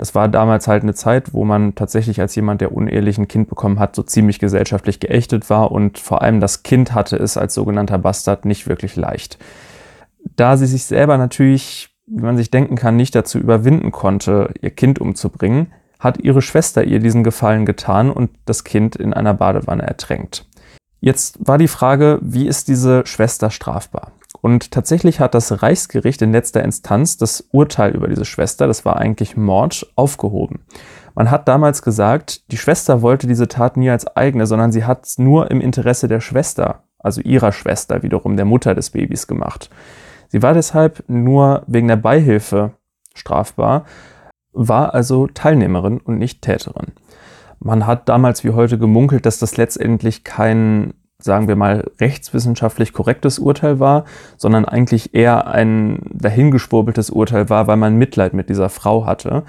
Das 0.00 0.14
war 0.14 0.28
damals 0.28 0.66
halt 0.66 0.82
eine 0.82 0.94
Zeit, 0.94 1.34
wo 1.34 1.44
man 1.44 1.74
tatsächlich 1.74 2.22
als 2.22 2.34
jemand, 2.34 2.62
der 2.62 2.72
unehelich 2.72 3.18
ein 3.18 3.28
Kind 3.28 3.50
bekommen 3.50 3.78
hat, 3.78 3.94
so 3.94 4.02
ziemlich 4.02 4.38
gesellschaftlich 4.38 4.98
geächtet 4.98 5.50
war 5.50 5.72
und 5.72 5.98
vor 5.98 6.22
allem 6.22 6.40
das 6.40 6.62
Kind 6.62 6.94
hatte 6.94 7.16
es 7.16 7.36
als 7.36 7.52
sogenannter 7.52 7.98
Bastard 7.98 8.46
nicht 8.46 8.66
wirklich 8.66 8.96
leicht. 8.96 9.36
Da 10.36 10.56
sie 10.56 10.64
sich 10.64 10.84
selber 10.84 11.18
natürlich, 11.18 11.90
wie 12.06 12.22
man 12.22 12.38
sich 12.38 12.50
denken 12.50 12.76
kann, 12.76 12.96
nicht 12.96 13.14
dazu 13.14 13.38
überwinden 13.38 13.92
konnte, 13.92 14.54
ihr 14.62 14.70
Kind 14.70 15.00
umzubringen, 15.00 15.70
hat 15.98 16.16
ihre 16.16 16.40
Schwester 16.40 16.82
ihr 16.82 17.00
diesen 17.00 17.22
Gefallen 17.22 17.66
getan 17.66 18.10
und 18.10 18.30
das 18.46 18.64
Kind 18.64 18.96
in 18.96 19.12
einer 19.12 19.34
Badewanne 19.34 19.82
ertränkt. 19.82 20.46
Jetzt 21.00 21.46
war 21.46 21.58
die 21.58 21.68
Frage, 21.68 22.18
wie 22.22 22.46
ist 22.46 22.68
diese 22.68 23.04
Schwester 23.04 23.50
strafbar? 23.50 24.12
Und 24.40 24.70
tatsächlich 24.70 25.20
hat 25.20 25.34
das 25.34 25.62
Reichsgericht 25.62 26.22
in 26.22 26.32
letzter 26.32 26.62
Instanz 26.62 27.16
das 27.16 27.48
Urteil 27.52 27.94
über 27.94 28.08
diese 28.08 28.24
Schwester, 28.24 28.66
das 28.66 28.84
war 28.84 28.96
eigentlich 28.96 29.36
Mord, 29.36 29.92
aufgehoben. 29.96 30.60
Man 31.14 31.30
hat 31.30 31.48
damals 31.48 31.82
gesagt, 31.82 32.50
die 32.50 32.56
Schwester 32.56 33.02
wollte 33.02 33.26
diese 33.26 33.48
Tat 33.48 33.76
nie 33.76 33.90
als 33.90 34.06
eigene, 34.16 34.46
sondern 34.46 34.72
sie 34.72 34.84
hat 34.84 35.04
es 35.04 35.18
nur 35.18 35.50
im 35.50 35.60
Interesse 35.60 36.08
der 36.08 36.20
Schwester, 36.20 36.84
also 36.98 37.20
ihrer 37.20 37.52
Schwester 37.52 38.02
wiederum, 38.02 38.36
der 38.36 38.46
Mutter 38.46 38.74
des 38.74 38.90
Babys 38.90 39.26
gemacht. 39.26 39.70
Sie 40.28 40.42
war 40.42 40.54
deshalb 40.54 41.02
nur 41.08 41.64
wegen 41.66 41.88
der 41.88 41.96
Beihilfe 41.96 42.72
strafbar 43.14 43.84
war 44.52 44.94
also 44.94 45.26
Teilnehmerin 45.26 45.98
und 45.98 46.18
nicht 46.18 46.42
Täterin. 46.42 46.92
Man 47.60 47.86
hat 47.86 48.08
damals 48.08 48.42
wie 48.42 48.50
heute 48.50 48.78
gemunkelt, 48.78 49.26
dass 49.26 49.38
das 49.38 49.56
letztendlich 49.56 50.24
kein, 50.24 50.94
sagen 51.24 51.48
wir 51.48 51.56
mal, 51.56 51.90
rechtswissenschaftlich 52.00 52.92
korrektes 52.92 53.38
Urteil 53.38 53.80
war, 53.80 54.04
sondern 54.36 54.64
eigentlich 54.64 55.14
eher 55.14 55.46
ein 55.46 56.00
dahingeschwurbeltes 56.12 57.10
Urteil 57.10 57.48
war, 57.48 57.66
weil 57.66 57.76
man 57.76 57.96
Mitleid 57.96 58.34
mit 58.34 58.48
dieser 58.48 58.68
Frau 58.68 59.06
hatte. 59.06 59.44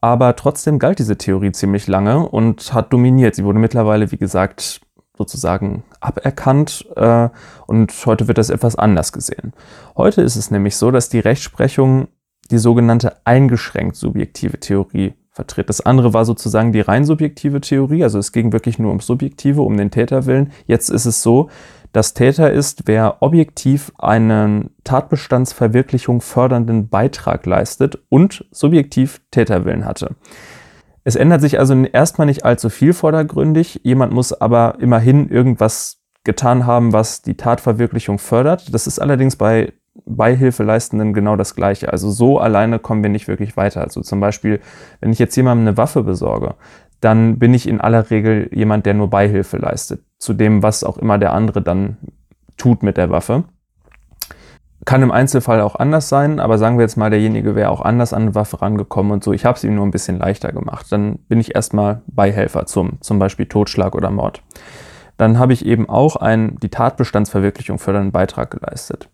Aber 0.00 0.36
trotzdem 0.36 0.78
galt 0.78 0.98
diese 0.98 1.18
Theorie 1.18 1.52
ziemlich 1.52 1.88
lange 1.88 2.28
und 2.28 2.72
hat 2.72 2.92
dominiert. 2.92 3.34
Sie 3.34 3.44
wurde 3.44 3.58
mittlerweile, 3.58 4.12
wie 4.12 4.16
gesagt, 4.16 4.80
sozusagen 5.16 5.82
aberkannt 6.00 6.86
äh, 6.94 7.28
und 7.66 7.92
heute 8.06 8.28
wird 8.28 8.38
das 8.38 8.50
etwas 8.50 8.76
anders 8.76 9.12
gesehen. 9.12 9.52
Heute 9.96 10.22
ist 10.22 10.36
es 10.36 10.52
nämlich 10.52 10.76
so, 10.76 10.92
dass 10.92 11.08
die 11.08 11.18
Rechtsprechung 11.18 12.08
die 12.50 12.58
sogenannte 12.58 13.16
eingeschränkt 13.26 13.96
subjektive 13.96 14.60
Theorie 14.60 15.14
vertritt. 15.38 15.68
Das 15.68 15.80
andere 15.80 16.12
war 16.14 16.24
sozusagen 16.24 16.72
die 16.72 16.80
rein 16.80 17.04
subjektive 17.04 17.60
Theorie, 17.60 18.02
also 18.02 18.18
es 18.18 18.32
ging 18.32 18.52
wirklich 18.52 18.80
nur 18.80 18.90
ums 18.90 19.06
Subjektive, 19.06 19.62
um 19.62 19.76
den 19.76 19.92
Täterwillen. 19.92 20.50
Jetzt 20.66 20.88
ist 20.88 21.06
es 21.06 21.22
so, 21.22 21.48
dass 21.92 22.12
Täter 22.12 22.50
ist, 22.50 22.82
wer 22.86 23.22
objektiv 23.22 23.92
einen 23.98 24.70
Tatbestandsverwirklichung 24.82 26.20
fördernden 26.20 26.88
Beitrag 26.88 27.46
leistet 27.46 28.00
und 28.08 28.46
subjektiv 28.50 29.20
Täterwillen 29.30 29.84
hatte. 29.84 30.16
Es 31.04 31.14
ändert 31.14 31.40
sich 31.40 31.60
also 31.60 31.74
erstmal 31.84 32.26
nicht 32.26 32.44
allzu 32.44 32.68
viel 32.68 32.92
vordergründig, 32.92 33.80
jemand 33.84 34.12
muss 34.12 34.32
aber 34.32 34.78
immerhin 34.80 35.28
irgendwas 35.28 36.00
getan 36.24 36.66
haben, 36.66 36.92
was 36.92 37.22
die 37.22 37.36
Tatverwirklichung 37.36 38.18
fördert. 38.18 38.74
Das 38.74 38.88
ist 38.88 38.98
allerdings 38.98 39.36
bei 39.36 39.72
Beihilfeleistenden 40.06 41.12
genau 41.12 41.36
das 41.36 41.54
Gleiche. 41.54 41.92
Also 41.92 42.10
so 42.10 42.38
alleine 42.38 42.78
kommen 42.78 43.02
wir 43.02 43.10
nicht 43.10 43.28
wirklich 43.28 43.56
weiter. 43.56 43.82
Also 43.82 44.00
zum 44.02 44.20
Beispiel, 44.20 44.60
wenn 45.00 45.12
ich 45.12 45.18
jetzt 45.18 45.36
jemandem 45.36 45.68
eine 45.68 45.76
Waffe 45.76 46.02
besorge, 46.02 46.54
dann 47.00 47.38
bin 47.38 47.54
ich 47.54 47.68
in 47.68 47.80
aller 47.80 48.10
Regel 48.10 48.48
jemand, 48.52 48.86
der 48.86 48.94
nur 48.94 49.10
Beihilfe 49.10 49.56
leistet. 49.56 50.02
Zu 50.18 50.34
dem, 50.34 50.62
was 50.62 50.82
auch 50.82 50.98
immer 50.98 51.18
der 51.18 51.32
andere 51.32 51.62
dann 51.62 51.96
tut 52.56 52.82
mit 52.82 52.96
der 52.96 53.10
Waffe. 53.10 53.44
Kann 54.84 55.02
im 55.02 55.10
Einzelfall 55.10 55.60
auch 55.60 55.74
anders 55.76 56.08
sein, 56.08 56.40
aber 56.40 56.56
sagen 56.56 56.78
wir 56.78 56.82
jetzt 56.82 56.96
mal, 56.96 57.10
derjenige 57.10 57.54
wäre 57.54 57.70
auch 57.70 57.82
anders 57.82 58.12
an 58.12 58.22
eine 58.22 58.34
Waffe 58.34 58.62
rangekommen 58.62 59.12
und 59.12 59.22
so. 59.24 59.32
Ich 59.32 59.44
habe 59.44 59.56
es 59.56 59.64
ihm 59.64 59.74
nur 59.74 59.86
ein 59.86 59.90
bisschen 59.90 60.18
leichter 60.18 60.52
gemacht. 60.52 60.86
Dann 60.90 61.18
bin 61.28 61.40
ich 61.40 61.54
erstmal 61.54 62.02
Beihelfer 62.06 62.66
zum 62.66 63.00
zum 63.00 63.18
Beispiel 63.18 63.46
Totschlag 63.46 63.94
oder 63.94 64.10
Mord. 64.10 64.42
dann 65.18 65.38
habe 65.38 65.52
ich 65.52 65.66
eben 65.66 65.88
auch 65.88 66.16
ein, 66.16 66.56
die 66.62 66.70
Tatbestandsverwirklichung 66.70 67.78
fördernden 67.78 68.12
Beitrag 68.12 68.50
geleistet. 68.50 69.10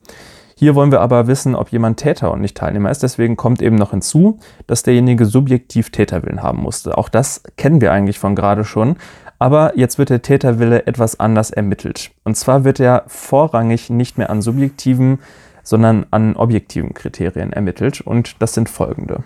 Hier 0.64 0.74
wollen 0.74 0.92
wir 0.92 1.02
aber 1.02 1.26
wissen, 1.26 1.54
ob 1.54 1.72
jemand 1.72 1.98
Täter 1.98 2.32
und 2.32 2.40
nicht 2.40 2.56
Teilnehmer 2.56 2.90
ist. 2.90 3.02
Deswegen 3.02 3.36
kommt 3.36 3.60
eben 3.60 3.76
noch 3.76 3.90
hinzu, 3.90 4.38
dass 4.66 4.82
derjenige 4.82 5.26
subjektiv 5.26 5.90
Täterwillen 5.90 6.42
haben 6.42 6.62
musste. 6.62 6.96
Auch 6.96 7.10
das 7.10 7.42
kennen 7.58 7.82
wir 7.82 7.92
eigentlich 7.92 8.18
von 8.18 8.34
gerade 8.34 8.64
schon. 8.64 8.96
Aber 9.38 9.76
jetzt 9.76 9.98
wird 9.98 10.08
der 10.08 10.22
Täterwille 10.22 10.86
etwas 10.86 11.20
anders 11.20 11.50
ermittelt. 11.50 12.12
Und 12.24 12.38
zwar 12.38 12.64
wird 12.64 12.80
er 12.80 13.04
vorrangig 13.08 13.90
nicht 13.90 14.16
mehr 14.16 14.30
an 14.30 14.40
subjektiven, 14.40 15.18
sondern 15.62 16.06
an 16.10 16.34
objektiven 16.34 16.94
Kriterien 16.94 17.52
ermittelt. 17.52 18.00
Und 18.00 18.40
das 18.40 18.54
sind 18.54 18.70
folgende. 18.70 19.22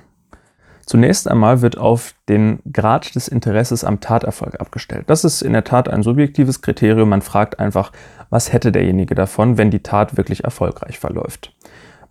Zunächst 0.89 1.31
einmal 1.31 1.61
wird 1.61 1.77
auf 1.77 2.15
den 2.31 2.61
Grad 2.73 3.15
des 3.15 3.29
Interesses 3.29 3.85
am 3.85 4.01
Taterfolg 4.01 4.59
abgestellt. 4.59 5.05
Das 5.09 5.23
ist 5.23 5.43
in 5.43 5.53
der 5.53 5.63
Tat 5.65 5.87
ein 5.87 6.03
subjektives 6.03 6.63
Kriterium. 6.63 7.11
Man 7.11 7.21
fragt 7.21 7.59
einfach, 7.59 7.93
was 8.31 8.55
hätte 8.55 8.73
derjenige 8.73 9.15
davon, 9.15 9.59
wenn 9.59 9.71
die 9.71 9.83
Tat 9.83 10.17
wirklich 10.17 10.45
erfolgreich 10.45 10.99
verläuft. 10.99 11.55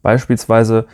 Beispielsweise, 0.03 0.85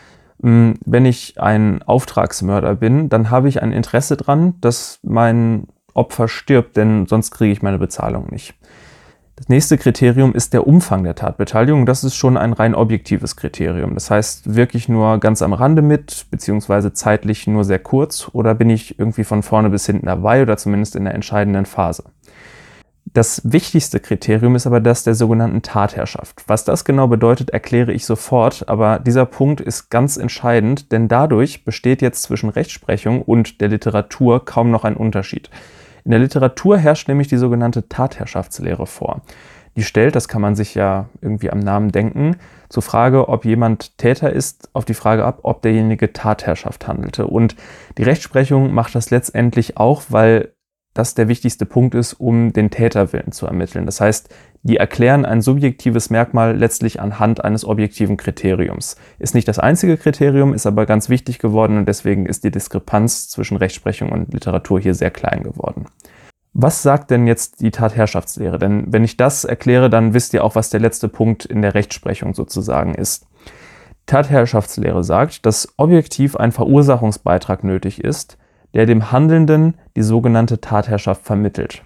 hm, 0.41 0.75
wenn 0.85 1.05
ich 1.05 1.41
ein 1.41 1.83
Auftragsmörder 1.83 2.75
bin, 2.75 3.09
dann 3.09 3.29
habe 3.29 3.49
ich 3.49 3.61
ein 3.61 3.73
Interesse 3.73 4.15
daran, 4.15 4.53
dass 4.61 4.99
mein 5.03 5.67
Opfer 5.93 6.29
stirbt, 6.29 6.77
denn 6.77 7.05
sonst 7.05 7.31
kriege 7.31 7.51
ich 7.51 7.61
meine 7.61 7.79
Bezahlung 7.79 8.29
nicht. 8.29 8.55
Das 9.35 9.49
nächste 9.49 9.79
Kriterium 9.79 10.35
ist 10.35 10.53
der 10.53 10.67
Umfang 10.67 11.03
der 11.03 11.15
Tatbeteiligung. 11.15 11.87
Das 11.87 12.03
ist 12.03 12.15
schon 12.15 12.37
ein 12.37 12.53
rein 12.53 12.75
objektives 12.75 13.35
Kriterium. 13.35 13.95
Das 13.95 14.11
heißt, 14.11 14.55
wirklich 14.55 14.89
nur 14.89 15.19
ganz 15.19 15.41
am 15.41 15.53
Rande 15.53 15.81
mit, 15.81 16.27
beziehungsweise 16.29 16.93
zeitlich 16.93 17.47
nur 17.47 17.63
sehr 17.63 17.79
kurz, 17.79 18.29
oder 18.31 18.53
bin 18.53 18.69
ich 18.69 18.99
irgendwie 18.99 19.23
von 19.23 19.41
vorne 19.41 19.71
bis 19.71 19.87
hinten 19.87 20.05
dabei 20.05 20.43
oder 20.43 20.55
zumindest 20.57 20.95
in 20.95 21.05
der 21.05 21.15
entscheidenden 21.15 21.65
Phase. 21.65 22.03
Das 23.11 23.41
wichtigste 23.43 23.99
Kriterium 23.99 24.55
ist 24.55 24.67
aber 24.67 24.79
das 24.79 25.03
der 25.03 25.15
sogenannten 25.15 25.63
Tatherrschaft. 25.63 26.43
Was 26.47 26.63
das 26.63 26.85
genau 26.85 27.07
bedeutet, 27.07 27.49
erkläre 27.49 27.91
ich 27.91 28.05
sofort, 28.05 28.69
aber 28.69 28.99
dieser 28.99 29.25
Punkt 29.25 29.61
ist 29.61 29.89
ganz 29.89 30.17
entscheidend, 30.17 30.91
denn 30.91 31.07
dadurch 31.07 31.65
besteht 31.65 32.01
jetzt 32.03 32.23
zwischen 32.23 32.49
Rechtsprechung 32.49 33.21
und 33.23 33.61
der 33.61 33.69
Literatur 33.69 34.45
kaum 34.45 34.69
noch 34.69 34.83
ein 34.83 34.95
Unterschied. 34.95 35.49
In 36.05 36.11
der 36.11 36.19
Literatur 36.19 36.77
herrscht 36.77 37.07
nämlich 37.07 37.27
die 37.27 37.37
sogenannte 37.37 37.87
Tatherrschaftslehre 37.87 38.85
vor. 38.85 39.21
Die 39.75 39.83
stellt, 39.83 40.15
das 40.15 40.27
kann 40.27 40.41
man 40.41 40.55
sich 40.55 40.75
ja 40.75 41.09
irgendwie 41.21 41.49
am 41.49 41.59
Namen 41.59 41.91
denken, 41.91 42.37
zur 42.69 42.83
Frage, 42.83 43.27
ob 43.29 43.45
jemand 43.45 43.97
Täter 43.97 44.31
ist, 44.31 44.69
auf 44.73 44.85
die 44.85 44.93
Frage 44.93 45.25
ab, 45.25 45.39
ob 45.43 45.61
derjenige 45.63 46.13
Tatherrschaft 46.13 46.87
handelte. 46.87 47.27
Und 47.27 47.55
die 47.97 48.03
Rechtsprechung 48.03 48.73
macht 48.73 48.93
das 48.93 49.09
letztendlich 49.09 49.77
auch, 49.77 50.03
weil 50.09 50.52
das 50.93 51.15
der 51.15 51.27
wichtigste 51.27 51.65
Punkt 51.65 51.95
ist, 51.95 52.13
um 52.13 52.53
den 52.53 52.69
Täterwillen 52.69 53.31
zu 53.31 53.47
ermitteln. 53.47 53.85
Das 53.85 53.99
heißt, 53.99 54.29
die 54.61 54.77
erklären 54.77 55.25
ein 55.25 55.41
subjektives 55.41 56.09
Merkmal 56.09 56.55
letztlich 56.55 57.01
anhand 57.01 57.43
eines 57.43 57.65
objektiven 57.65 58.15
Kriteriums. 58.15 58.95
Ist 59.19 59.35
nicht 59.35 59.47
das 59.47 59.59
einzige 59.59 59.97
Kriterium, 59.97 60.53
ist 60.53 60.65
aber 60.65 60.85
ganz 60.85 61.09
wichtig 61.09 61.39
geworden 61.39 61.77
und 61.77 61.87
deswegen 61.87 62.25
ist 62.25 62.43
die 62.43 62.51
Diskrepanz 62.51 63.27
zwischen 63.29 63.57
Rechtsprechung 63.57 64.11
und 64.11 64.33
Literatur 64.33 64.79
hier 64.79 64.93
sehr 64.93 65.11
klein 65.11 65.43
geworden. 65.43 65.85
Was 66.53 66.83
sagt 66.83 67.09
denn 67.09 67.25
jetzt 67.25 67.61
die 67.61 67.71
Tatherrschaftslehre? 67.71 68.59
Denn 68.59 68.85
wenn 68.93 69.03
ich 69.03 69.17
das 69.17 69.43
erkläre, 69.43 69.89
dann 69.89 70.13
wisst 70.13 70.35
ihr 70.35 70.43
auch, 70.43 70.53
was 70.53 70.69
der 70.69 70.79
letzte 70.79 71.09
Punkt 71.09 71.45
in 71.45 71.63
der 71.63 71.73
Rechtsprechung 71.73 72.35
sozusagen 72.35 72.93
ist. 72.93 73.25
Tatherrschaftslehre 74.05 75.03
sagt, 75.03 75.45
dass 75.47 75.73
objektiv 75.77 76.35
ein 76.35 76.51
Verursachungsbeitrag 76.51 77.63
nötig 77.63 78.03
ist, 78.03 78.37
der 78.73 78.85
dem 78.85 79.11
Handelnden 79.11 79.75
die 79.95 80.01
sogenannte 80.01 80.61
Tatherrschaft 80.61 81.25
vermittelt. 81.25 81.83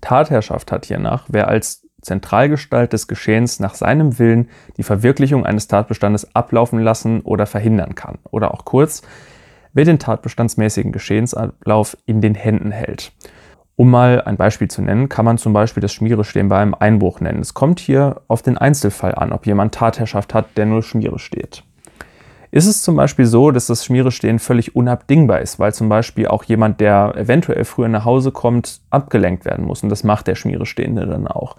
Tatherrschaft 0.00 0.72
hat 0.72 0.86
hiernach, 0.86 1.26
wer 1.28 1.48
als 1.48 1.86
Zentralgestalt 2.02 2.92
des 2.92 3.06
Geschehens 3.06 3.60
nach 3.60 3.74
seinem 3.74 4.18
Willen 4.18 4.48
die 4.76 4.82
Verwirklichung 4.82 5.46
eines 5.46 5.68
Tatbestandes 5.68 6.34
ablaufen 6.34 6.80
lassen 6.80 7.20
oder 7.20 7.46
verhindern 7.46 7.94
kann. 7.94 8.18
Oder 8.30 8.52
auch 8.52 8.64
kurz, 8.64 9.02
wer 9.72 9.84
den 9.84 10.00
tatbestandsmäßigen 10.00 10.92
Geschehensablauf 10.92 11.96
in 12.04 12.20
den 12.20 12.34
Händen 12.34 12.72
hält. 12.72 13.12
Um 13.76 13.90
mal 13.90 14.20
ein 14.22 14.36
Beispiel 14.36 14.68
zu 14.68 14.82
nennen, 14.82 15.08
kann 15.08 15.24
man 15.24 15.38
zum 15.38 15.52
Beispiel 15.52 15.80
das 15.80 15.92
Schmierestehen 15.92 16.48
bei 16.48 16.58
einem 16.58 16.74
Einbruch 16.74 17.20
nennen. 17.20 17.40
Es 17.40 17.54
kommt 17.54 17.80
hier 17.80 18.20
auf 18.28 18.42
den 18.42 18.58
Einzelfall 18.58 19.14
an, 19.14 19.32
ob 19.32 19.46
jemand 19.46 19.74
Tatherrschaft 19.74 20.34
hat, 20.34 20.56
der 20.56 20.66
nur 20.66 20.82
Schmiere 20.82 21.18
steht. 21.18 21.64
Ist 22.54 22.66
es 22.66 22.82
zum 22.82 22.96
Beispiel 22.96 23.24
so, 23.24 23.50
dass 23.50 23.66
das 23.66 23.86
Schmierestehen 23.86 24.38
völlig 24.38 24.76
unabdingbar 24.76 25.40
ist, 25.40 25.58
weil 25.58 25.72
zum 25.72 25.88
Beispiel 25.88 26.26
auch 26.26 26.44
jemand, 26.44 26.80
der 26.80 27.14
eventuell 27.16 27.64
früher 27.64 27.88
nach 27.88 28.04
Hause 28.04 28.30
kommt, 28.30 28.82
abgelenkt 28.90 29.46
werden 29.46 29.64
muss 29.64 29.82
und 29.82 29.88
das 29.88 30.04
macht 30.04 30.26
der 30.26 30.34
Schmierestehende 30.34 31.06
dann 31.06 31.26
auch, 31.26 31.56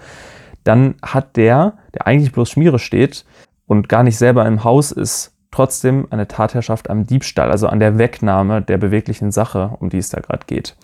dann 0.64 0.94
hat 1.02 1.36
der, 1.36 1.74
der 1.96 2.06
eigentlich 2.06 2.32
bloß 2.32 2.52
Schmiere 2.52 2.78
steht 2.78 3.26
und 3.66 3.90
gar 3.90 4.04
nicht 4.04 4.20
selber 4.20 4.46
im 4.46 4.64
Haus 4.64 4.92
ist, 4.92 5.34
trotzdem 5.50 6.08
eine 6.12 6.28
Tatherrschaft 6.28 6.92
am 6.92 7.08
Diebstahl, 7.08 7.50
also 7.50 7.68
an 7.68 7.80
der 7.80 7.98
Wegnahme 7.98 8.62
der 8.62 8.78
beweglichen 8.78 9.32
Sache, 9.32 9.76
um 9.80 9.90
die 9.90 9.98
es 9.98 10.10
da 10.10 10.22
gerade 10.22 10.46
geht. 10.46 10.76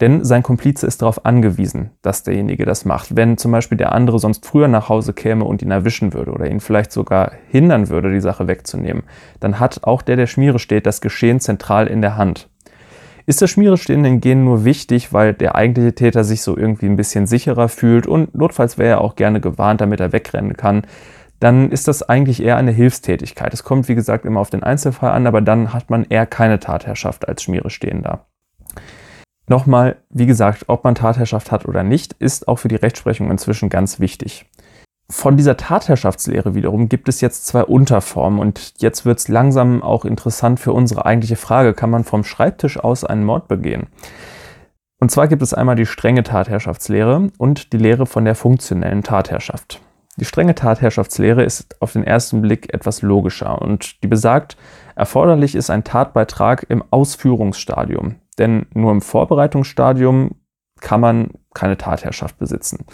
Denn 0.00 0.24
sein 0.24 0.42
Komplize 0.42 0.86
ist 0.86 1.00
darauf 1.00 1.24
angewiesen, 1.24 1.90
dass 2.02 2.22
derjenige 2.22 2.66
das 2.66 2.84
macht. 2.84 3.16
Wenn 3.16 3.38
zum 3.38 3.52
Beispiel 3.52 3.78
der 3.78 3.92
andere 3.92 4.18
sonst 4.18 4.44
früher 4.44 4.68
nach 4.68 4.88
Hause 4.88 5.14
käme 5.14 5.44
und 5.44 5.62
ihn 5.62 5.70
erwischen 5.70 6.12
würde 6.12 6.32
oder 6.32 6.50
ihn 6.50 6.60
vielleicht 6.60 6.92
sogar 6.92 7.32
hindern 7.48 7.88
würde, 7.88 8.12
die 8.12 8.20
Sache 8.20 8.46
wegzunehmen, 8.46 9.04
dann 9.40 9.58
hat 9.58 9.84
auch 9.84 10.02
der, 10.02 10.16
der 10.16 10.26
Schmiere 10.26 10.58
steht, 10.58 10.86
das 10.86 11.00
Geschehen 11.00 11.40
zentral 11.40 11.86
in 11.86 12.02
der 12.02 12.16
Hand. 12.16 12.50
Ist 13.24 13.42
das 13.42 13.50
Schmierestehen 13.50 14.20
Gehen 14.20 14.44
nur 14.44 14.64
wichtig, 14.64 15.12
weil 15.12 15.34
der 15.34 15.56
eigentliche 15.56 15.94
Täter 15.94 16.22
sich 16.22 16.42
so 16.42 16.56
irgendwie 16.56 16.86
ein 16.86 16.96
bisschen 16.96 17.26
sicherer 17.26 17.68
fühlt 17.68 18.06
und 18.06 18.34
notfalls 18.36 18.78
wäre 18.78 18.90
er 18.90 19.00
auch 19.00 19.16
gerne 19.16 19.40
gewarnt, 19.40 19.80
damit 19.80 19.98
er 19.98 20.12
wegrennen 20.12 20.56
kann, 20.56 20.82
dann 21.40 21.70
ist 21.70 21.88
das 21.88 22.02
eigentlich 22.02 22.42
eher 22.42 22.56
eine 22.56 22.70
Hilfstätigkeit. 22.70 23.52
Es 23.52 23.64
kommt, 23.64 23.88
wie 23.88 23.94
gesagt, 23.94 24.24
immer 24.24 24.40
auf 24.40 24.50
den 24.50 24.62
Einzelfall 24.62 25.10
an, 25.10 25.26
aber 25.26 25.40
dann 25.40 25.72
hat 25.72 25.90
man 25.90 26.04
eher 26.08 26.26
keine 26.26 26.60
Tatherrschaft 26.60 27.26
als 27.28 27.42
Schmierestehender. 27.42 28.26
Nochmal, 29.48 29.96
wie 30.10 30.26
gesagt, 30.26 30.64
ob 30.66 30.82
man 30.82 30.96
Tatherrschaft 30.96 31.52
hat 31.52 31.66
oder 31.66 31.82
nicht, 31.82 32.14
ist 32.14 32.48
auch 32.48 32.56
für 32.56 32.68
die 32.68 32.76
Rechtsprechung 32.76 33.30
inzwischen 33.30 33.68
ganz 33.68 34.00
wichtig. 34.00 34.46
Von 35.08 35.36
dieser 35.36 35.56
Tatherrschaftslehre 35.56 36.56
wiederum 36.56 36.88
gibt 36.88 37.08
es 37.08 37.20
jetzt 37.20 37.46
zwei 37.46 37.62
Unterformen 37.62 38.40
und 38.40 38.74
jetzt 38.78 39.06
wird 39.06 39.20
es 39.20 39.28
langsam 39.28 39.84
auch 39.84 40.04
interessant 40.04 40.58
für 40.58 40.72
unsere 40.72 41.06
eigentliche 41.06 41.36
Frage, 41.36 41.74
kann 41.74 41.90
man 41.90 42.02
vom 42.02 42.24
Schreibtisch 42.24 42.76
aus 42.78 43.04
einen 43.04 43.24
Mord 43.24 43.46
begehen? 43.46 43.86
Und 44.98 45.12
zwar 45.12 45.28
gibt 45.28 45.42
es 45.42 45.54
einmal 45.54 45.76
die 45.76 45.86
strenge 45.86 46.24
Tatherrschaftslehre 46.24 47.28
und 47.38 47.72
die 47.72 47.78
Lehre 47.78 48.06
von 48.06 48.24
der 48.24 48.34
funktionellen 48.34 49.04
Tatherrschaft. 49.04 49.80
Die 50.16 50.24
strenge 50.24 50.56
Tatherrschaftslehre 50.56 51.44
ist 51.44 51.80
auf 51.80 51.92
den 51.92 52.02
ersten 52.02 52.40
Blick 52.40 52.72
etwas 52.74 53.02
logischer 53.02 53.60
und 53.60 54.02
die 54.02 54.08
besagt, 54.08 54.56
erforderlich 54.96 55.54
ist 55.54 55.70
ein 55.70 55.84
Tatbeitrag 55.84 56.66
im 56.68 56.82
Ausführungsstadium, 56.90 58.16
denn 58.38 58.66
nur 58.74 58.92
im 58.92 59.00
Vorbereitungsstadium 59.00 60.32
kann 60.80 61.00
man 61.00 61.30
keine 61.54 61.76
Tatherrschaft 61.76 62.38
besitzen. 62.38 62.84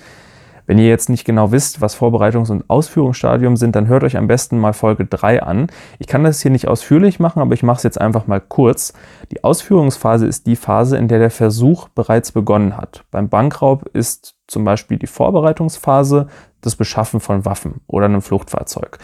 Wenn 0.67 0.79
ihr 0.79 0.89
jetzt 0.89 1.09
nicht 1.09 1.25
genau 1.25 1.51
wisst, 1.51 1.81
was 1.81 1.99
Vorbereitungs- 1.99 2.51
und 2.51 2.71
Ausführungsstadium 2.71 3.57
sind, 3.57 3.75
dann 3.75 3.89
hört 3.89 4.05
euch 4.05 4.17
am 4.17 4.29
besten 4.29 4.59
mal 4.59 4.73
Folge 4.73 5.05
3 5.05 5.43
an. 5.43 5.67
Ich 5.99 6.07
kann 6.07 6.23
das 6.23 6.41
hier 6.41 6.53
nicht 6.53 6.69
ausführlich 6.69 7.19
machen, 7.19 7.43
aber 7.43 7.53
ich 7.55 7.65
mache 7.65 7.79
es 7.79 7.83
jetzt 7.83 8.01
einfach 8.01 8.27
mal 8.27 8.41
kurz. 8.41 8.93
Die 9.33 9.43
Ausführungsphase 9.43 10.27
ist 10.27 10.47
die 10.47 10.57
Phase, 10.57 10.97
in 10.97 11.09
der 11.09 11.19
der 11.19 11.31
Versuch 11.31 11.89
bereits 11.89 12.31
begonnen 12.31 12.77
hat. 12.77 13.05
Beim 13.11 13.29
Bankraub 13.29 13.89
ist 13.93 14.37
zum 14.47 14.65
Beispiel 14.65 14.99
die 14.99 15.09
Vorbereitungsphase 15.09 16.29
das 16.61 16.77
Beschaffen 16.77 17.19
von 17.19 17.45
Waffen 17.45 17.81
oder 17.89 18.07
einem 18.07 18.23
Fluchtfahrzeug. 18.23 18.99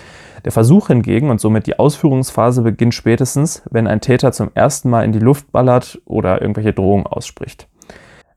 Der 0.45 0.53
Versuch 0.53 0.89
hingegen 0.89 1.31
und 1.31 1.41
somit 1.41 1.67
die 1.67 1.79
Ausführungsphase 1.79 2.63
beginnt 2.63 2.95
spätestens, 2.95 3.63
wenn 3.71 3.87
ein 3.87 4.01
Täter 4.01 4.33
zum 4.33 4.51
ersten 4.55 4.89
Mal 4.91 5.05
in 5.05 5.13
die 5.13 5.19
Luft 5.19 5.51
ballert 5.53 6.01
oder 6.05 6.41
irgendwelche 6.41 6.73
Drohungen 6.73 7.07
ausspricht. 7.07 7.69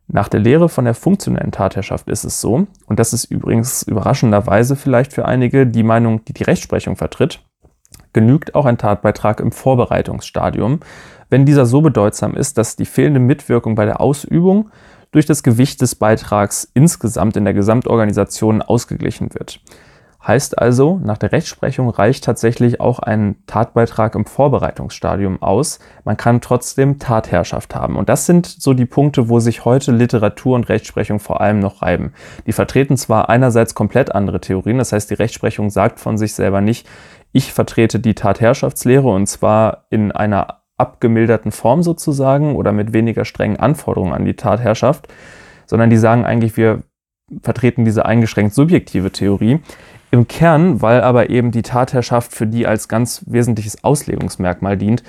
Nach 0.07 0.27
der 0.27 0.39
Lehre 0.39 0.67
von 0.67 0.85
der 0.85 0.93
funktionellen 0.93 1.51
Tatherrschaft 1.51 2.09
ist 2.09 2.25
es 2.25 2.41
so, 2.41 2.67
und 2.85 2.99
das 2.99 3.13
ist 3.13 3.25
übrigens 3.25 3.83
überraschenderweise 3.83 4.75
vielleicht 4.75 5.13
für 5.13 5.25
einige 5.25 5.65
die 5.65 5.83
Meinung, 5.83 6.25
die 6.25 6.33
die 6.33 6.43
Rechtsprechung 6.43 6.97
vertritt, 6.97 7.39
genügt 8.11 8.55
auch 8.55 8.65
ein 8.65 8.77
Tatbeitrag 8.77 9.39
im 9.39 9.51
Vorbereitungsstadium, 9.51 10.81
wenn 11.29 11.45
dieser 11.45 11.65
so 11.65 11.81
bedeutsam 11.81 12.35
ist, 12.35 12.57
dass 12.57 12.75
die 12.75 12.85
fehlende 12.85 13.21
Mitwirkung 13.21 13.75
bei 13.75 13.85
der 13.85 14.01
Ausübung 14.01 14.69
durch 15.11 15.25
das 15.25 15.43
Gewicht 15.43 15.79
des 15.81 15.95
Beitrags 15.95 16.69
insgesamt 16.73 17.37
in 17.37 17.45
der 17.45 17.53
Gesamtorganisation 17.53 18.61
ausgeglichen 18.61 19.33
wird. 19.33 19.61
Heißt 20.25 20.59
also, 20.59 20.99
nach 21.03 21.17
der 21.17 21.31
Rechtsprechung 21.31 21.89
reicht 21.89 22.23
tatsächlich 22.23 22.79
auch 22.79 22.99
ein 22.99 23.37
Tatbeitrag 23.47 24.13
im 24.13 24.25
Vorbereitungsstadium 24.25 25.41
aus. 25.41 25.79
Man 26.03 26.15
kann 26.15 26.41
trotzdem 26.41 26.99
Tatherrschaft 26.99 27.73
haben. 27.73 27.95
Und 27.95 28.07
das 28.07 28.27
sind 28.27 28.45
so 28.45 28.75
die 28.75 28.85
Punkte, 28.85 29.29
wo 29.29 29.39
sich 29.39 29.65
heute 29.65 29.91
Literatur 29.91 30.55
und 30.55 30.69
Rechtsprechung 30.69 31.19
vor 31.19 31.41
allem 31.41 31.59
noch 31.59 31.81
reiben. 31.81 32.13
Die 32.45 32.51
vertreten 32.51 32.97
zwar 32.97 33.29
einerseits 33.29 33.73
komplett 33.73 34.13
andere 34.13 34.39
Theorien, 34.39 34.77
das 34.77 34.91
heißt, 34.91 35.09
die 35.09 35.15
Rechtsprechung 35.15 35.71
sagt 35.71 35.99
von 35.99 36.19
sich 36.19 36.35
selber 36.35 36.61
nicht, 36.61 36.87
ich 37.31 37.51
vertrete 37.51 37.99
die 37.99 38.13
Tatherrschaftslehre 38.13 39.07
und 39.07 39.25
zwar 39.25 39.85
in 39.89 40.11
einer 40.11 40.61
abgemilderten 40.77 41.51
Form 41.51 41.81
sozusagen 41.81 42.55
oder 42.55 42.71
mit 42.71 42.93
weniger 42.93 43.25
strengen 43.25 43.57
Anforderungen 43.57 44.13
an 44.13 44.25
die 44.25 44.35
Tatherrschaft, 44.35 45.07
sondern 45.65 45.89
die 45.89 45.97
sagen 45.97 46.25
eigentlich, 46.25 46.57
wir 46.57 46.83
vertreten 47.41 47.85
diese 47.85 48.05
eingeschränkt 48.05 48.53
subjektive 48.53 49.11
Theorie. 49.11 49.59
Im 50.11 50.27
Kern, 50.27 50.81
weil 50.81 51.01
aber 51.01 51.29
eben 51.29 51.51
die 51.51 51.61
Tatherrschaft 51.61 52.33
für 52.33 52.47
die 52.47 52.67
als 52.67 52.87
ganz 52.87 53.23
wesentliches 53.27 53.83
Auslegungsmerkmal 53.83 54.77
dient, 54.77 55.03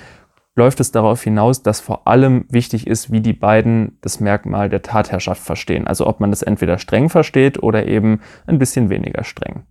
läuft 0.55 0.79
es 0.79 0.91
darauf 0.91 1.21
hinaus, 1.23 1.63
dass 1.63 1.79
vor 1.79 2.07
allem 2.07 2.45
wichtig 2.49 2.87
ist, 2.87 3.11
wie 3.11 3.21
die 3.21 3.33
beiden 3.33 3.97
das 4.01 4.19
Merkmal 4.19 4.69
der 4.69 4.81
Tatherrschaft 4.81 5.41
verstehen. 5.41 5.87
Also 5.87 6.07
ob 6.07 6.19
man 6.19 6.29
das 6.29 6.43
entweder 6.43 6.77
streng 6.77 7.09
versteht 7.09 7.61
oder 7.61 7.87
eben 7.87 8.21
ein 8.45 8.59
bisschen 8.59 8.89
weniger 8.89 9.23
streng. 9.23 9.63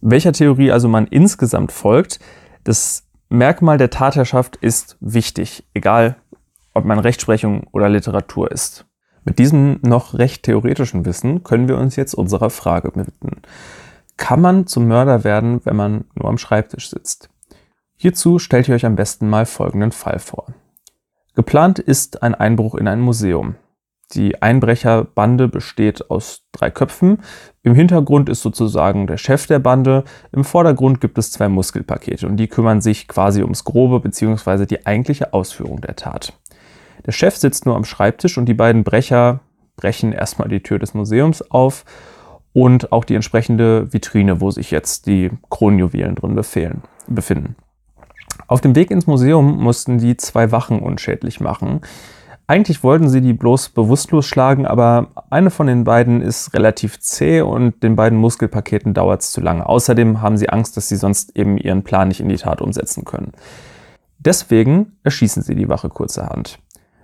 Welcher 0.00 0.32
Theorie 0.32 0.70
also 0.70 0.88
man 0.88 1.06
insgesamt 1.06 1.72
folgt, 1.72 2.20
das 2.64 3.08
Merkmal 3.30 3.78
der 3.78 3.90
Tatherrschaft 3.90 4.56
ist 4.56 4.96
wichtig, 5.00 5.64
egal 5.74 6.16
ob 6.74 6.84
man 6.84 6.98
Rechtsprechung 6.98 7.66
oder 7.72 7.88
Literatur 7.88 8.50
ist. 8.50 8.87
Mit 9.28 9.38
diesem 9.38 9.78
noch 9.82 10.14
recht 10.14 10.44
theoretischen 10.44 11.04
Wissen 11.04 11.44
können 11.44 11.68
wir 11.68 11.76
uns 11.76 11.96
jetzt 11.96 12.14
unserer 12.14 12.48
Frage 12.48 12.92
widmen. 12.94 13.42
Kann 14.16 14.40
man 14.40 14.66
zum 14.66 14.88
Mörder 14.88 15.22
werden, 15.22 15.60
wenn 15.66 15.76
man 15.76 16.06
nur 16.14 16.30
am 16.30 16.38
Schreibtisch 16.38 16.88
sitzt? 16.88 17.28
Hierzu 17.94 18.38
stellt 18.38 18.68
ihr 18.68 18.74
euch 18.74 18.86
am 18.86 18.96
besten 18.96 19.28
mal 19.28 19.44
folgenden 19.44 19.92
Fall 19.92 20.18
vor. 20.18 20.46
Geplant 21.34 21.78
ist 21.78 22.22
ein 22.22 22.34
Einbruch 22.34 22.74
in 22.74 22.88
ein 22.88 23.00
Museum. 23.00 23.56
Die 24.14 24.40
Einbrecherbande 24.40 25.46
besteht 25.46 26.10
aus 26.10 26.44
drei 26.52 26.70
Köpfen. 26.70 27.18
Im 27.62 27.74
Hintergrund 27.74 28.30
ist 28.30 28.40
sozusagen 28.40 29.06
der 29.06 29.18
Chef 29.18 29.46
der 29.46 29.58
Bande. 29.58 30.04
Im 30.32 30.42
Vordergrund 30.42 31.02
gibt 31.02 31.18
es 31.18 31.32
zwei 31.32 31.50
Muskelpakete 31.50 32.26
und 32.26 32.38
die 32.38 32.48
kümmern 32.48 32.80
sich 32.80 33.06
quasi 33.08 33.42
ums 33.42 33.64
Grobe 33.64 34.00
bzw. 34.00 34.64
die 34.64 34.86
eigentliche 34.86 35.34
Ausführung 35.34 35.82
der 35.82 35.96
Tat. 35.96 36.32
Der 37.08 37.12
Chef 37.12 37.38
sitzt 37.38 37.64
nur 37.64 37.74
am 37.74 37.86
Schreibtisch 37.86 38.36
und 38.36 38.44
die 38.44 38.54
beiden 38.54 38.84
Brecher 38.84 39.40
brechen 39.76 40.12
erstmal 40.12 40.50
die 40.50 40.62
Tür 40.62 40.78
des 40.78 40.92
Museums 40.92 41.40
auf 41.50 41.86
und 42.52 42.92
auch 42.92 43.02
die 43.02 43.14
entsprechende 43.14 43.90
Vitrine, 43.90 44.42
wo 44.42 44.50
sich 44.50 44.70
jetzt 44.70 45.06
die 45.06 45.30
Kronjuwelen 45.48 46.16
drin 46.16 46.34
befinden. 46.34 47.56
Auf 48.46 48.60
dem 48.60 48.76
Weg 48.76 48.90
ins 48.90 49.06
Museum 49.06 49.58
mussten 49.58 49.96
die 49.96 50.18
zwei 50.18 50.52
Wachen 50.52 50.80
unschädlich 50.80 51.40
machen. 51.40 51.80
Eigentlich 52.46 52.82
wollten 52.82 53.08
sie 53.08 53.22
die 53.22 53.32
bloß 53.32 53.70
bewusstlos 53.70 54.26
schlagen, 54.26 54.66
aber 54.66 55.08
eine 55.30 55.48
von 55.48 55.66
den 55.66 55.84
beiden 55.84 56.20
ist 56.20 56.52
relativ 56.52 57.00
zäh 57.00 57.40
und 57.40 57.82
den 57.82 57.96
beiden 57.96 58.18
Muskelpaketen 58.18 58.92
dauert 58.92 59.22
es 59.22 59.32
zu 59.32 59.40
lange. 59.40 59.66
Außerdem 59.66 60.20
haben 60.20 60.36
sie 60.36 60.50
Angst, 60.50 60.76
dass 60.76 60.90
sie 60.90 60.96
sonst 60.96 61.34
eben 61.38 61.56
ihren 61.56 61.84
Plan 61.84 62.08
nicht 62.08 62.20
in 62.20 62.28
die 62.28 62.36
Tat 62.36 62.60
umsetzen 62.60 63.06
können. 63.06 63.32
Deswegen 64.18 64.98
erschießen 65.04 65.42
sie 65.42 65.54
die 65.54 65.70
Wache 65.70 65.88
kurzerhand. 65.88 66.58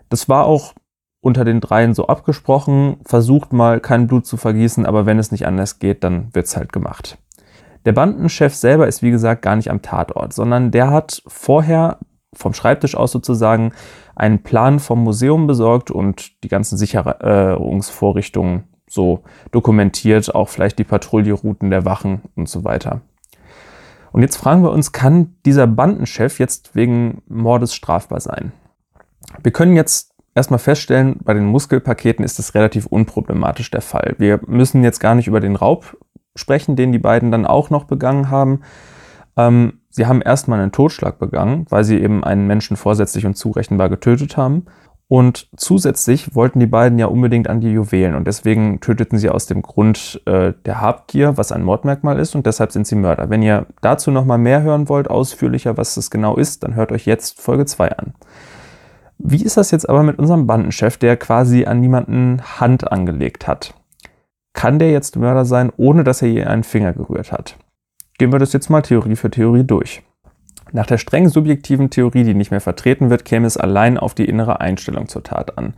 Das 0.08 0.28
war 0.28 0.44
auch 0.46 0.74
unter 1.20 1.44
den 1.44 1.60
dreien 1.60 1.94
so 1.94 2.06
abgesprochen. 2.06 2.98
Versucht 3.04 3.52
mal 3.52 3.80
kein 3.80 4.06
Blut 4.06 4.26
zu 4.26 4.36
vergießen, 4.36 4.84
aber 4.86 5.06
wenn 5.06 5.18
es 5.18 5.32
nicht 5.32 5.46
anders 5.46 5.78
geht, 5.78 6.04
dann 6.04 6.28
wird's 6.34 6.56
halt 6.56 6.72
gemacht. 6.72 7.18
Der 7.84 7.92
Bandenchef 7.92 8.54
selber 8.54 8.86
ist 8.86 9.02
wie 9.02 9.10
gesagt 9.10 9.42
gar 9.42 9.56
nicht 9.56 9.70
am 9.70 9.82
Tatort, 9.82 10.32
sondern 10.32 10.70
der 10.70 10.90
hat 10.90 11.22
vorher 11.26 11.98
vom 12.34 12.52
Schreibtisch 12.54 12.96
aus 12.96 13.12
sozusagen 13.12 13.72
einen 14.16 14.42
Plan 14.42 14.80
vom 14.80 15.02
Museum 15.02 15.46
besorgt 15.46 15.90
und 15.90 16.42
die 16.44 16.48
ganzen 16.48 16.78
Sicherungsvorrichtungen 16.78 18.64
so 18.88 19.22
dokumentiert, 19.50 20.34
auch 20.34 20.48
vielleicht 20.48 20.78
die 20.78 20.84
Patrouillerouten 20.84 21.70
der 21.70 21.84
Wachen 21.84 22.22
und 22.36 22.48
so 22.48 22.64
weiter. 22.64 23.00
Und 24.12 24.22
jetzt 24.22 24.36
fragen 24.36 24.62
wir 24.62 24.70
uns, 24.70 24.92
kann 24.92 25.34
dieser 25.44 25.66
Bandenchef 25.66 26.38
jetzt 26.38 26.74
wegen 26.76 27.22
Mordes 27.26 27.74
strafbar 27.74 28.20
sein? 28.20 28.52
Wir 29.42 29.52
können 29.52 29.76
jetzt 29.76 30.12
erstmal 30.34 30.58
feststellen, 30.58 31.16
bei 31.22 31.34
den 31.34 31.46
Muskelpaketen 31.46 32.24
ist 32.24 32.38
das 32.38 32.54
relativ 32.54 32.86
unproblematisch 32.86 33.70
der 33.70 33.82
Fall. 33.82 34.14
Wir 34.18 34.40
müssen 34.46 34.82
jetzt 34.82 35.00
gar 35.00 35.14
nicht 35.14 35.28
über 35.28 35.40
den 35.40 35.56
Raub 35.56 35.96
sprechen, 36.36 36.76
den 36.76 36.92
die 36.92 36.98
beiden 36.98 37.30
dann 37.30 37.46
auch 37.46 37.70
noch 37.70 37.84
begangen 37.84 38.30
haben. 38.30 38.62
Ähm, 39.36 39.80
sie 39.90 40.06
haben 40.06 40.22
erstmal 40.22 40.60
einen 40.60 40.72
Totschlag 40.72 41.18
begangen, 41.18 41.66
weil 41.68 41.84
sie 41.84 42.00
eben 42.00 42.24
einen 42.24 42.46
Menschen 42.46 42.76
vorsätzlich 42.76 43.26
und 43.26 43.36
zurechenbar 43.36 43.88
getötet 43.88 44.36
haben. 44.36 44.66
Und 45.06 45.48
zusätzlich 45.56 46.34
wollten 46.34 46.60
die 46.60 46.66
beiden 46.66 46.98
ja 46.98 47.06
unbedingt 47.06 47.48
an 47.48 47.60
die 47.60 47.70
Juwelen 47.70 48.14
und 48.14 48.26
deswegen 48.26 48.80
töteten 48.80 49.18
sie 49.18 49.28
aus 49.28 49.46
dem 49.46 49.60
Grund 49.60 50.22
äh, 50.24 50.54
der 50.64 50.80
Habgier, 50.80 51.36
was 51.36 51.52
ein 51.52 51.62
Mordmerkmal 51.62 52.18
ist 52.18 52.34
und 52.34 52.46
deshalb 52.46 52.72
sind 52.72 52.86
sie 52.86 52.94
Mörder. 52.94 53.28
Wenn 53.28 53.42
ihr 53.42 53.66
dazu 53.82 54.10
nochmal 54.10 54.38
mehr 54.38 54.62
hören 54.62 54.88
wollt, 54.88 55.10
ausführlicher, 55.10 55.76
was 55.76 55.94
das 55.94 56.10
genau 56.10 56.36
ist, 56.36 56.64
dann 56.64 56.74
hört 56.74 56.90
euch 56.90 57.04
jetzt 57.04 57.40
Folge 57.40 57.66
2 57.66 57.98
an. 57.98 58.14
Wie 59.26 59.42
ist 59.42 59.56
das 59.56 59.72
jetzt 59.72 59.88
aber 59.88 60.02
mit 60.02 60.18
unserem 60.18 60.46
Bandenchef, 60.46 60.98
der 60.98 61.16
quasi 61.16 61.64
an 61.64 61.80
niemanden 61.80 62.42
Hand 62.60 62.92
angelegt 62.92 63.48
hat? 63.48 63.74
kann 64.54 64.78
der 64.78 64.90
jetzt 64.90 65.16
Mörder 65.16 65.44
sein, 65.44 65.70
ohne 65.76 66.04
dass 66.04 66.22
er 66.22 66.28
je 66.28 66.44
einen 66.44 66.64
Finger 66.64 66.94
gerührt 66.94 67.32
hat? 67.32 67.58
Gehen 68.16 68.32
wir 68.32 68.38
das 68.38 68.52
jetzt 68.54 68.70
mal 68.70 68.80
Theorie 68.80 69.16
für 69.16 69.30
Theorie 69.30 69.64
durch. 69.64 70.02
Nach 70.72 70.86
der 70.86 70.96
streng 70.96 71.28
subjektiven 71.28 71.90
Theorie, 71.90 72.24
die 72.24 72.34
nicht 72.34 72.50
mehr 72.50 72.60
vertreten 72.60 73.10
wird, 73.10 73.24
käme 73.24 73.46
es 73.46 73.56
allein 73.56 73.98
auf 73.98 74.14
die 74.14 74.24
innere 74.24 74.60
Einstellung 74.60 75.08
zur 75.08 75.22
Tat 75.22 75.58
an. 75.58 75.74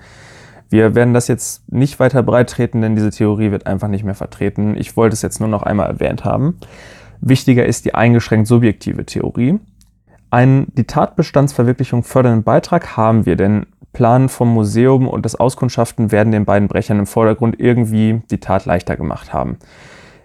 Wir 0.68 0.94
werden 0.94 1.14
das 1.14 1.28
jetzt 1.28 1.70
nicht 1.72 1.98
weiter 1.98 2.22
breit 2.22 2.50
treten, 2.50 2.80
denn 2.80 2.94
diese 2.94 3.10
Theorie 3.10 3.50
wird 3.50 3.66
einfach 3.66 3.88
nicht 3.88 4.04
mehr 4.04 4.14
vertreten. 4.14 4.76
Ich 4.76 4.96
wollte 4.96 5.14
es 5.14 5.22
jetzt 5.22 5.40
nur 5.40 5.48
noch 5.48 5.62
einmal 5.62 5.88
erwähnt 5.88 6.24
haben. 6.24 6.58
Wichtiger 7.20 7.64
ist 7.66 7.84
die 7.84 7.94
eingeschränkt 7.94 8.46
subjektive 8.46 9.04
Theorie. 9.06 9.58
Einen 10.36 10.66
die 10.74 10.84
Tatbestandsverwirklichung 10.84 12.02
fördernden 12.02 12.42
Beitrag 12.42 12.98
haben 12.98 13.24
wir, 13.24 13.36
denn 13.36 13.64
Plan 13.94 14.28
vom 14.28 14.52
Museum 14.52 15.08
und 15.08 15.24
das 15.24 15.34
Auskundschaften 15.34 16.12
werden 16.12 16.30
den 16.30 16.44
beiden 16.44 16.68
Brechern 16.68 16.98
im 16.98 17.06
Vordergrund 17.06 17.58
irgendwie 17.58 18.20
die 18.30 18.38
Tat 18.38 18.66
leichter 18.66 18.98
gemacht 18.98 19.32
haben. 19.32 19.56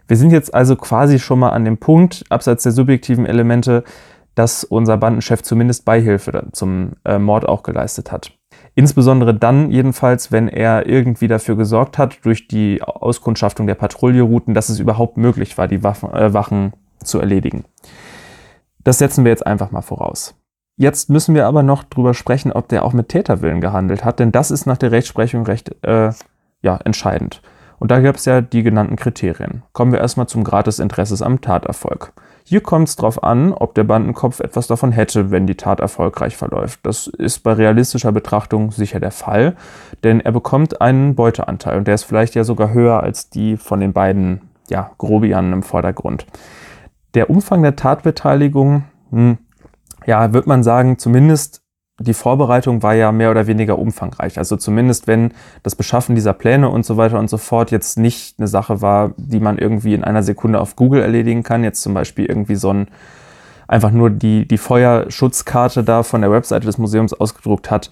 Wir 0.10 0.17
sind 0.17 0.32
jetzt 0.32 0.54
also 0.54 0.76
quasi 0.76 1.17
schon 1.17 1.39
mal 1.39 1.52
an 1.52 1.63
dem 1.63 1.78
Punkt, 1.78 2.26
abseits 2.28 2.63
der 2.63 2.74
subjektiven 2.74 3.26
Elemente, 3.26 3.86
dass 4.36 4.65
unser 4.65 4.97
Bandenchef 4.97 5.43
zumindest 5.43 5.86
Beihilfe 5.86 6.50
zum 6.52 6.97
äh, 7.06 7.17
Mord 7.17 7.47
auch 7.47 7.63
geleistet 7.63 8.12
hat. 8.12 8.34
Insbesondere 8.76 9.34
dann 9.34 9.71
jedenfalls, 9.71 10.30
wenn 10.30 10.50
er 10.50 10.88
irgendwie 10.88 11.30
dafür 11.30 11.56
gesorgt 11.56 11.97
hat, 11.97 12.17
durch 12.26 12.50
die 12.50 12.84
Auskundschaftung 12.84 13.65
der 13.65 13.76
Patrouillerouten, 13.76 14.54
dass 14.54 14.67
es 14.67 14.80
überhaupt 14.80 15.15
möglich 15.15 15.58
war, 15.58 15.69
die 15.69 15.86
Waffen, 15.86 16.12
äh, 16.12 16.34
Wachen 16.34 16.74
zu 17.02 17.17
erledigen. 17.21 17.63
Das 18.84 18.98
setzen 18.98 19.24
wir 19.24 19.32
jetzt 19.32 19.46
einfach 19.46 19.72
mal 19.72 19.82
voraus. 19.82 20.36
Jetzt 20.78 21.10
müssen 21.10 21.36
wir 21.36 21.46
aber 21.46 21.63
noch 21.63 21.84
drüber 21.84 22.13
sprechen, 22.13 22.52
ob 22.52 22.67
der 22.67 22.84
auch 22.84 22.94
mit 22.94 23.10
Täterwillen 23.10 23.62
gehandelt 23.62 24.04
hat, 24.04 24.20
denn 24.20 24.32
das 24.32 24.50
ist 24.52 24.65
nach 24.65 24.78
der 24.78 24.91
Rechtsprechung 24.91 25.46
recht 25.46 25.76
äh, 25.84 26.12
ja, 26.62 26.78
entscheidend. 26.78 27.41
Und 27.78 27.91
da 27.91 28.00
gab 28.00 28.15
es 28.15 28.26
ja 28.26 28.41
die 28.41 28.63
genannten 28.63 28.96
Kriterien. 28.96 29.63
Kommen 29.74 29.91
wir 29.91 30.00
erstmal 30.00 30.28
zum 30.28 30.44
Grad 30.44 30.67
des 30.67 30.80
Interesses 30.80 31.22
am 31.22 31.41
Taterfolg. 31.41 32.13
Hier 32.44 32.62
kommt 32.62 32.88
es 32.88 32.96
darauf 32.96 33.24
an, 33.24 33.54
ob 33.54 33.76
der 33.76 33.84
Bandenkopf 33.84 34.39
etwas 34.39 34.67
davon 34.67 34.91
hätte, 34.91 35.32
wenn 35.32 35.48
die 35.48 35.56
Tat 35.56 35.80
erfolgreich 35.80 36.38
verläuft. 36.38 36.80
Das 36.84 37.08
ist 37.08 37.39
bei 37.39 37.54
realistischer 37.54 38.12
Betrachtung 38.12 38.72
sicher 38.72 39.00
der 39.00 39.12
Fall, 39.12 39.56
denn 40.04 40.20
er 40.20 40.32
bekommt 40.32 40.82
einen 40.82 41.15
Beuteanteil 41.15 41.78
und 41.78 41.88
der 41.88 41.96
ist 41.96 42.04
vielleicht 42.04 42.36
ja 42.36 42.44
sogar 42.44 42.74
höher 42.74 43.02
als 43.02 43.30
die 43.30 43.58
von 43.58 43.80
den 43.80 43.94
beiden 43.94 44.41
ja, 44.70 44.91
Grobianen 44.98 45.54
im 45.54 45.63
Vordergrund. 45.63 46.26
Der 47.13 47.30
Umfang 47.30 47.62
der 47.62 47.76
Tatbeteiligung, 47.76 48.84
hm, 49.10 49.38
ja, 50.06 50.34
wird 50.34 50.47
man 50.47 50.63
sagen, 50.63 50.97
zumindest 50.97 51.62
die 52.00 52.13
Vorbereitung 52.13 52.82
war 52.82 52.95
ja 52.95 53.12
mehr 53.12 53.32
oder 53.32 53.47
weniger 53.47 53.78
umfangreich. 53.78 54.38
Also 54.38 54.56
zumindest 54.58 55.08
wenn 55.08 55.34
das 55.63 55.76
Beschaffen 55.76 56.15
dieser 56.15 56.34
Pläne 56.34 56.69
und 56.69 56.86
so 56.86 56.97
weiter 56.97 57.19
und 57.19 57.30
so 57.30 57.38
fort 57.38 57.71
jetzt 57.71 57.97
nicht 57.97 58.39
eine 58.39 58.47
Sache 58.47 58.82
war, 58.82 59.13
die 59.17 59.39
man 59.39 59.58
irgendwie 59.58 59.93
in 59.93 60.04
einer 60.04 60.24
Sekunde 60.24 60.60
auf 60.60 60.76
Google 60.76 61.02
erledigen 61.02 61.43
kann, 61.43 61.63
jetzt 61.63 61.82
zum 61.82 61.93
Beispiel 61.93 62.26
irgendwie 62.26 62.56
so 62.56 62.74
ein 62.74 62.88
einfach 63.67 63.91
nur 63.91 64.10
die, 64.10 64.47
die 64.47 64.58
Feuerschutzkarte 64.58 65.84
da 65.84 66.04
von 66.04 66.21
der 66.21 66.32
Webseite 66.32 66.65
des 66.65 66.78
Museums 66.78 67.13
ausgedruckt 67.13 67.71
hat, 67.71 67.89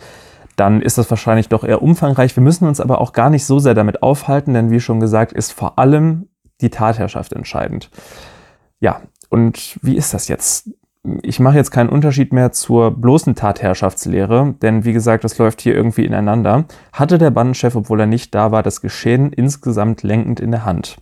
dann 0.58 0.82
ist 0.82 0.98
das 0.98 1.10
wahrscheinlich 1.10 1.48
doch 1.48 1.64
eher 1.64 1.82
umfangreich. 1.82 2.36
Wir 2.36 2.44
müssen 2.44 2.68
uns 2.68 2.82
aber 2.82 3.00
auch 3.00 3.14
gar 3.14 3.30
nicht 3.30 3.46
so 3.46 3.60
sehr 3.60 3.76
damit 3.76 4.04
aufhalten, 4.04 4.54
denn 4.54 4.72
wie 4.72 4.82
schon 4.82 5.00
gesagt, 5.00 5.32
ist 5.32 5.54
vor 5.54 5.80
allem 5.80 6.28
die 6.60 6.70
Tatherrschaft 6.70 7.32
entscheidend. 7.32 7.90
Ja, 8.80 9.02
und 9.30 9.80
wie 9.82 9.96
ist 9.96 10.14
das 10.14 10.28
jetzt? 10.28 10.70
ich 11.22 11.40
mache 11.40 11.56
jetzt 11.56 11.72
keinen 11.72 11.90
Unterschied 11.90 12.34
mehr 12.34 12.52
zur 12.52 12.92
bloßen 12.92 13.36
Tatherrschaftslehre, 13.36 14.56
denn 14.62 14.84
wie 14.84 14.94
gesagt, 14.94 15.24
das 15.24 15.38
läuft 15.38 15.62
hier 15.62 15.74
irgendwie 15.74 16.06
ineinander, 16.06 16.66
hatte 16.92 17.18
der 17.18 17.32
Bandenchef, 17.32 17.76
obwohl 17.76 18.02
er 18.02 18.06
nicht 18.06 18.36
da 18.36 18.52
war, 18.52 18.64
das 18.64 18.82
Geschehen 18.82 19.32
insgesamt 19.32 20.04
lenkend 20.04 20.40
in 20.40 20.52
der 20.52 20.66
Hand. 20.66 20.98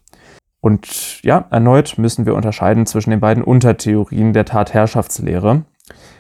Und 0.62 1.22
ja, 1.24 1.46
erneut 1.50 1.98
müssen 1.98 2.26
wir 2.26 2.36
unterscheiden 2.36 2.86
zwischen 2.86 3.12
den 3.12 3.20
beiden 3.20 3.44
Untertheorien 3.44 4.34
der 4.34 4.46
Tatherrschaftslehre. 4.46 5.64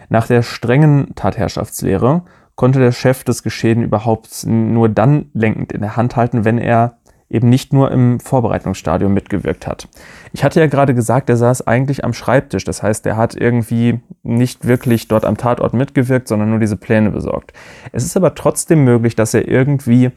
Nach 0.09 0.27
der 0.27 0.41
strengen 0.41 1.13
Tatherrschaftslehre 1.15 2.23
konnte 2.55 2.79
der 2.79 2.91
Chef 2.91 3.23
das 3.23 3.43
Geschehen 3.43 3.83
überhaupt 3.83 4.45
nur 4.45 4.89
dann 4.89 5.29
lenkend 5.33 5.71
in 5.71 5.81
der 5.81 5.97
Hand 5.97 6.15
halten, 6.15 6.45
wenn 6.45 6.57
er 6.57 6.97
eben 7.29 7.49
nicht 7.49 7.73
nur 7.73 7.91
im 7.91 8.19
Vorbereitungsstadium 8.19 9.13
mitgewirkt 9.13 9.67
hat. 9.67 9.87
Ich 10.31 10.43
hatte 10.43 10.59
ja 10.59 10.67
gerade 10.67 10.93
gesagt, 10.93 11.29
er 11.29 11.37
saß 11.37 11.67
eigentlich 11.67 12.05
am 12.05 12.13
Schreibtisch. 12.13 12.63
Das 12.63 12.83
heißt, 12.83 13.05
er 13.05 13.17
hat 13.17 13.35
irgendwie 13.35 13.99
nicht 14.23 14.65
wirklich 14.65 15.07
dort 15.07 15.25
am 15.25 15.37
Tatort 15.37 15.73
mitgewirkt, 15.73 16.27
sondern 16.27 16.49
nur 16.49 16.59
diese 16.59 16.77
Pläne 16.77 17.11
besorgt. 17.11 17.53
Es 17.91 18.05
ist 18.05 18.15
aber 18.15 18.35
trotzdem 18.35 18.83
möglich, 18.83 19.15
dass 19.15 19.33
er 19.33 19.47
irgendwie 19.47 20.11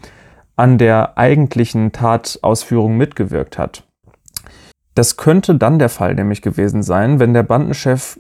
an 0.57 0.79
der 0.79 1.19
eigentlichen 1.19 1.91
Tatausführung 1.93 2.97
mitgewirkt 2.97 3.59
hat. 3.59 3.85
Das 4.95 5.17
könnte 5.17 5.55
dann 5.55 5.79
der 5.79 5.89
Fall 5.89 6.15
nämlich 6.15 6.43
gewesen 6.43 6.83
sein, 6.83 7.21
wenn 7.21 7.33
der 7.33 7.45
Bandenchef 7.45 8.19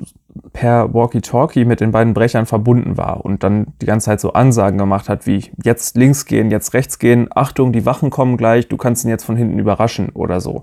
per 0.52 0.94
Walkie-Talkie 0.94 1.64
mit 1.64 1.80
den 1.80 1.90
beiden 1.90 2.14
Brechern 2.14 2.46
verbunden 2.46 2.96
war 2.96 3.24
und 3.24 3.42
dann 3.42 3.68
die 3.82 3.86
ganze 3.86 4.06
Zeit 4.06 4.20
so 4.20 4.32
Ansagen 4.32 4.78
gemacht 4.78 5.08
hat 5.08 5.26
wie 5.26 5.50
jetzt 5.64 5.96
links 5.96 6.26
gehen, 6.26 6.50
jetzt 6.50 6.72
rechts 6.72 6.98
gehen, 6.98 7.28
Achtung, 7.34 7.72
die 7.72 7.86
Wachen 7.86 8.10
kommen 8.10 8.36
gleich, 8.36 8.68
du 8.68 8.76
kannst 8.76 9.04
ihn 9.04 9.10
jetzt 9.10 9.24
von 9.24 9.36
hinten 9.36 9.58
überraschen 9.58 10.10
oder 10.10 10.40
so. 10.40 10.62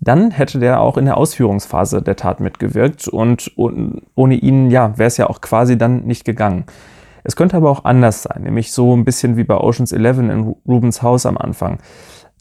Dann 0.00 0.30
hätte 0.30 0.58
der 0.58 0.80
auch 0.80 0.96
in 0.96 1.04
der 1.04 1.16
Ausführungsphase 1.16 2.02
der 2.02 2.16
Tat 2.16 2.40
mitgewirkt 2.40 3.08
und 3.08 3.52
ohne 3.56 4.34
ihn, 4.34 4.70
ja, 4.70 4.96
wäre 4.98 5.08
es 5.08 5.18
ja 5.18 5.28
auch 5.28 5.40
quasi 5.40 5.78
dann 5.78 6.04
nicht 6.04 6.24
gegangen. 6.24 6.64
Es 7.22 7.36
könnte 7.36 7.56
aber 7.56 7.70
auch 7.70 7.84
anders 7.84 8.22
sein, 8.22 8.42
nämlich 8.42 8.72
so 8.72 8.94
ein 8.94 9.04
bisschen 9.04 9.36
wie 9.36 9.44
bei 9.44 9.56
Oceans 9.56 9.92
11 9.92 10.18
in 10.18 10.54
Rubens 10.68 11.02
Haus 11.02 11.24
am 11.24 11.38
Anfang. 11.38 11.78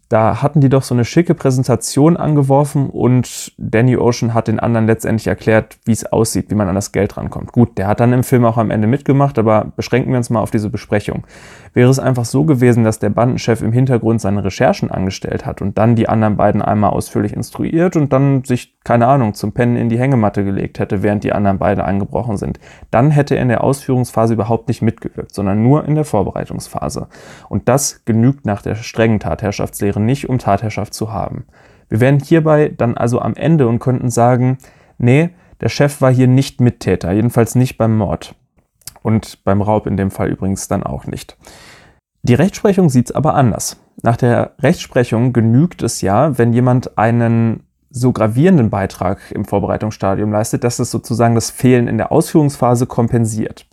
Da 0.10 0.44
hatten 0.44 0.62
die 0.62 0.70
doch 0.70 0.84
so 0.84 0.94
eine 0.94 1.06
schicke 1.06 1.34
Präsentation 1.34 2.18
angeworfen 2.18 2.90
und 2.90 3.54
Danny 3.58 3.98
Ocean 3.98 4.34
hat 4.34 4.48
den 4.48 4.60
anderen 4.60 4.86
letztendlich 4.86 5.28
erklärt, 5.28 5.78
wie 5.86 5.92
es 5.92 6.06
aussieht, 6.06 6.52
wie 6.52 6.56
man 6.56 6.68
an 6.68 6.76
das 6.76 6.92
Geld 6.92 7.18
rankommt. 7.18 7.52
Gut, 7.52 7.78
der 7.78 7.88
hat 7.88 8.00
dann 8.00 8.14
im 8.14 8.24
Film 8.24 8.46
auch 8.46 8.58
am 8.58 8.70
Ende 8.70 8.88
mitgemacht, 8.88 9.40
aber 9.40 9.72
beschränken 9.76 10.12
wir 10.12 10.18
uns 10.18 10.30
mal 10.30 10.42
auf 10.42 10.52
diese 10.52 10.70
Besprechung. 10.70 11.26
Wäre 11.74 11.90
es 11.90 11.98
einfach 11.98 12.26
so 12.26 12.44
gewesen, 12.44 12.84
dass 12.84 13.00
der 13.00 13.10
Bandenchef 13.10 13.62
im 13.64 13.72
Hintergrund 13.72 14.22
seine 14.22 14.44
Recherchen 14.44 14.92
angestellt 14.92 15.48
hat 15.48 15.62
und 15.62 15.80
dann 15.80 15.96
die 15.96 16.08
anderen 16.08 16.38
beiden 16.38 16.62
einmal 16.62 16.92
ausführlich 16.92 17.34
instruiert 17.34 17.96
und 17.96 18.14
dann 18.14 18.44
sich, 18.44 18.76
keine 18.84 19.08
Ahnung, 19.08 19.34
zum 19.34 19.54
Pennen 19.54 19.78
in 19.78 19.90
die 19.90 19.98
Hängematte 19.98 20.44
gelegt 20.44 20.78
hätte, 20.78 21.02
während 21.02 21.24
die 21.24 21.34
anderen 21.34 21.58
beide 21.58 21.86
angebrochen 21.86 22.38
sind, 22.38 22.60
dann 22.92 23.10
hätte 23.10 23.36
er 23.36 23.42
in 23.42 23.48
der 23.48 23.64
Ausführungsphase 23.64 24.34
überhaupt 24.36 24.68
nicht 24.68 24.84
mitgewirkt, 24.84 25.34
sondern 25.34 25.64
nur 25.64 25.86
in 25.86 25.96
der 25.96 26.06
Vorbereitungsphase. 26.06 27.08
Und 27.50 27.68
das 27.68 28.06
genügt 28.06 28.46
nach 28.46 28.62
der 28.62 28.76
strengen 28.76 29.20
Tatherrschaftslehre 29.20 29.93
nicht, 30.00 30.30
um 30.30 30.40
Tatherrschaft 30.40 30.94
zu 30.94 31.12
haben. 31.12 31.46
Wir 31.90 32.00
wären 32.00 32.20
hierbei 32.20 32.74
dann 32.76 32.98
also 32.98 33.20
am 33.20 33.36
Ende 33.36 33.68
und 33.68 33.80
könnten 33.80 34.10
sagen, 34.10 34.58
nee, 34.98 35.30
der 35.62 35.70
Chef 35.70 36.02
war 36.02 36.12
hier 36.12 36.28
nicht 36.28 36.60
Mittäter, 36.60 37.12
jedenfalls 37.12 37.56
nicht 37.56 37.78
beim 37.78 37.96
Mord. 37.96 38.36
Und 39.02 39.44
beim 39.44 39.62
Raub 39.62 39.86
in 39.86 39.98
dem 39.98 40.12
Fall 40.12 40.30
übrigens 40.30 40.68
dann 40.68 40.84
auch 40.84 41.06
nicht. 41.06 41.38
Die 42.24 42.34
Rechtsprechung 42.36 42.90
sieht 42.90 43.10
es 43.10 43.16
aber 43.16 43.36
anders. 43.36 43.82
Nach 44.02 44.16
der 44.16 44.54
Rechtsprechung 44.60 45.34
genügt 45.34 45.84
es 45.84 46.02
ja, 46.02 46.38
wenn 46.38 46.54
jemand 46.54 46.98
einen 46.98 47.64
so 47.90 48.12
gravierenden 48.12 48.70
Beitrag 48.70 49.20
im 49.32 49.46
Vorbereitungsstadium 49.46 50.32
leistet, 50.32 50.64
dass 50.64 50.80
es 50.80 50.90
sozusagen 50.90 51.36
das 51.36 51.52
Fehlen 51.52 51.88
in 51.88 51.98
der 51.98 52.12
Ausführungsphase 52.12 52.88
kompensiert. 52.88 53.68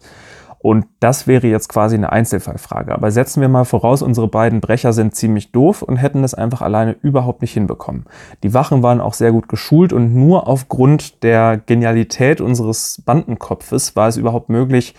Und 0.62 0.87
das 1.01 1.27
wäre 1.27 1.46
jetzt 1.46 1.68
quasi 1.70 1.96
eine 1.96 2.12
Einzelfallfrage. 2.12 2.92
Aber 2.92 3.11
setzen 3.11 3.40
wir 3.40 3.49
mal 3.49 3.64
voraus, 3.64 4.03
unsere 4.03 4.29
beiden 4.29 4.61
Brecher 4.61 4.92
sind 4.92 5.14
ziemlich 5.14 5.53
doof 5.53 5.81
und 5.81 5.96
hätten 5.96 6.20
das 6.20 6.35
einfach 6.35 6.61
alleine 6.61 6.96
überhaupt 7.01 7.40
nicht 7.40 7.55
hinbekommen. 7.55 8.05
Die 8.42 8.53
Wachen 8.53 8.83
waren 8.83 9.01
auch 9.01 9.14
sehr 9.14 9.33
gut 9.33 9.49
geschult 9.49 9.94
und 9.94 10.14
nur 10.14 10.49
aufgrund 10.49 11.23
der 11.23 11.57
Genialität 11.57 12.42
unseres 12.42 13.03
Bandenkopfes 13.07 13.96
war 13.96 14.09
es 14.09 14.18
überhaupt 14.18 14.51
möglich, 14.51 14.94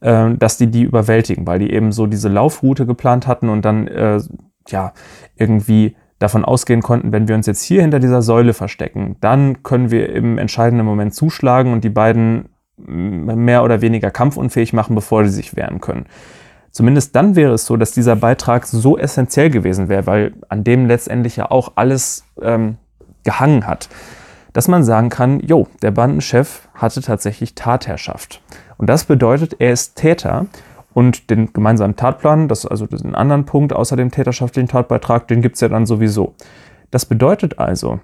äh, 0.00 0.32
dass 0.34 0.58
die 0.58 0.68
die 0.68 0.82
überwältigen, 0.82 1.44
weil 1.44 1.58
die 1.58 1.72
eben 1.72 1.90
so 1.90 2.06
diese 2.06 2.28
Laufroute 2.28 2.86
geplant 2.86 3.26
hatten 3.26 3.48
und 3.48 3.64
dann 3.64 3.88
äh, 3.88 4.20
ja 4.68 4.92
irgendwie 5.34 5.96
davon 6.20 6.44
ausgehen 6.44 6.82
konnten, 6.82 7.10
wenn 7.10 7.26
wir 7.26 7.34
uns 7.34 7.46
jetzt 7.46 7.62
hier 7.62 7.82
hinter 7.82 7.98
dieser 7.98 8.22
Säule 8.22 8.54
verstecken, 8.54 9.16
dann 9.20 9.64
können 9.64 9.90
wir 9.90 10.10
im 10.10 10.38
entscheidenden 10.38 10.86
Moment 10.86 11.14
zuschlagen 11.14 11.72
und 11.72 11.82
die 11.82 11.90
beiden 11.90 12.48
mehr 12.76 13.62
oder 13.62 13.80
weniger 13.80 14.10
kampfunfähig 14.10 14.72
machen, 14.72 14.94
bevor 14.94 15.24
sie 15.24 15.30
sich 15.30 15.56
wehren 15.56 15.80
können. 15.80 16.06
Zumindest 16.70 17.14
dann 17.14 17.36
wäre 17.36 17.54
es 17.54 17.66
so, 17.66 17.76
dass 17.76 17.92
dieser 17.92 18.16
Beitrag 18.16 18.66
so 18.66 18.98
essentiell 18.98 19.48
gewesen 19.48 19.88
wäre, 19.88 20.06
weil 20.06 20.32
an 20.48 20.64
dem 20.64 20.86
letztendlich 20.86 21.36
ja 21.36 21.50
auch 21.50 21.72
alles 21.76 22.24
ähm, 22.42 22.78
gehangen 23.22 23.66
hat, 23.66 23.88
dass 24.52 24.66
man 24.66 24.82
sagen 24.82 25.08
kann, 25.08 25.40
jo, 25.40 25.68
der 25.82 25.92
Bandenchef 25.92 26.68
hatte 26.74 27.00
tatsächlich 27.00 27.54
Tatherrschaft. 27.54 28.42
Und 28.76 28.88
das 28.88 29.04
bedeutet, 29.04 29.56
er 29.60 29.72
ist 29.72 29.94
Täter 29.94 30.46
und 30.94 31.30
den 31.30 31.52
gemeinsamen 31.52 31.96
Tatplan, 31.96 32.48
das 32.48 32.66
also 32.66 32.86
diesen 32.86 33.14
anderen 33.14 33.44
Punkt 33.44 33.72
außer 33.72 33.96
dem 33.96 34.10
täterschaftlichen 34.10 34.68
Tatbeitrag, 34.68 35.28
den 35.28 35.42
gibt 35.42 35.56
es 35.56 35.60
ja 35.60 35.68
dann 35.68 35.86
sowieso. 35.86 36.34
Das 36.90 37.04
bedeutet 37.04 37.58
also, 37.58 38.00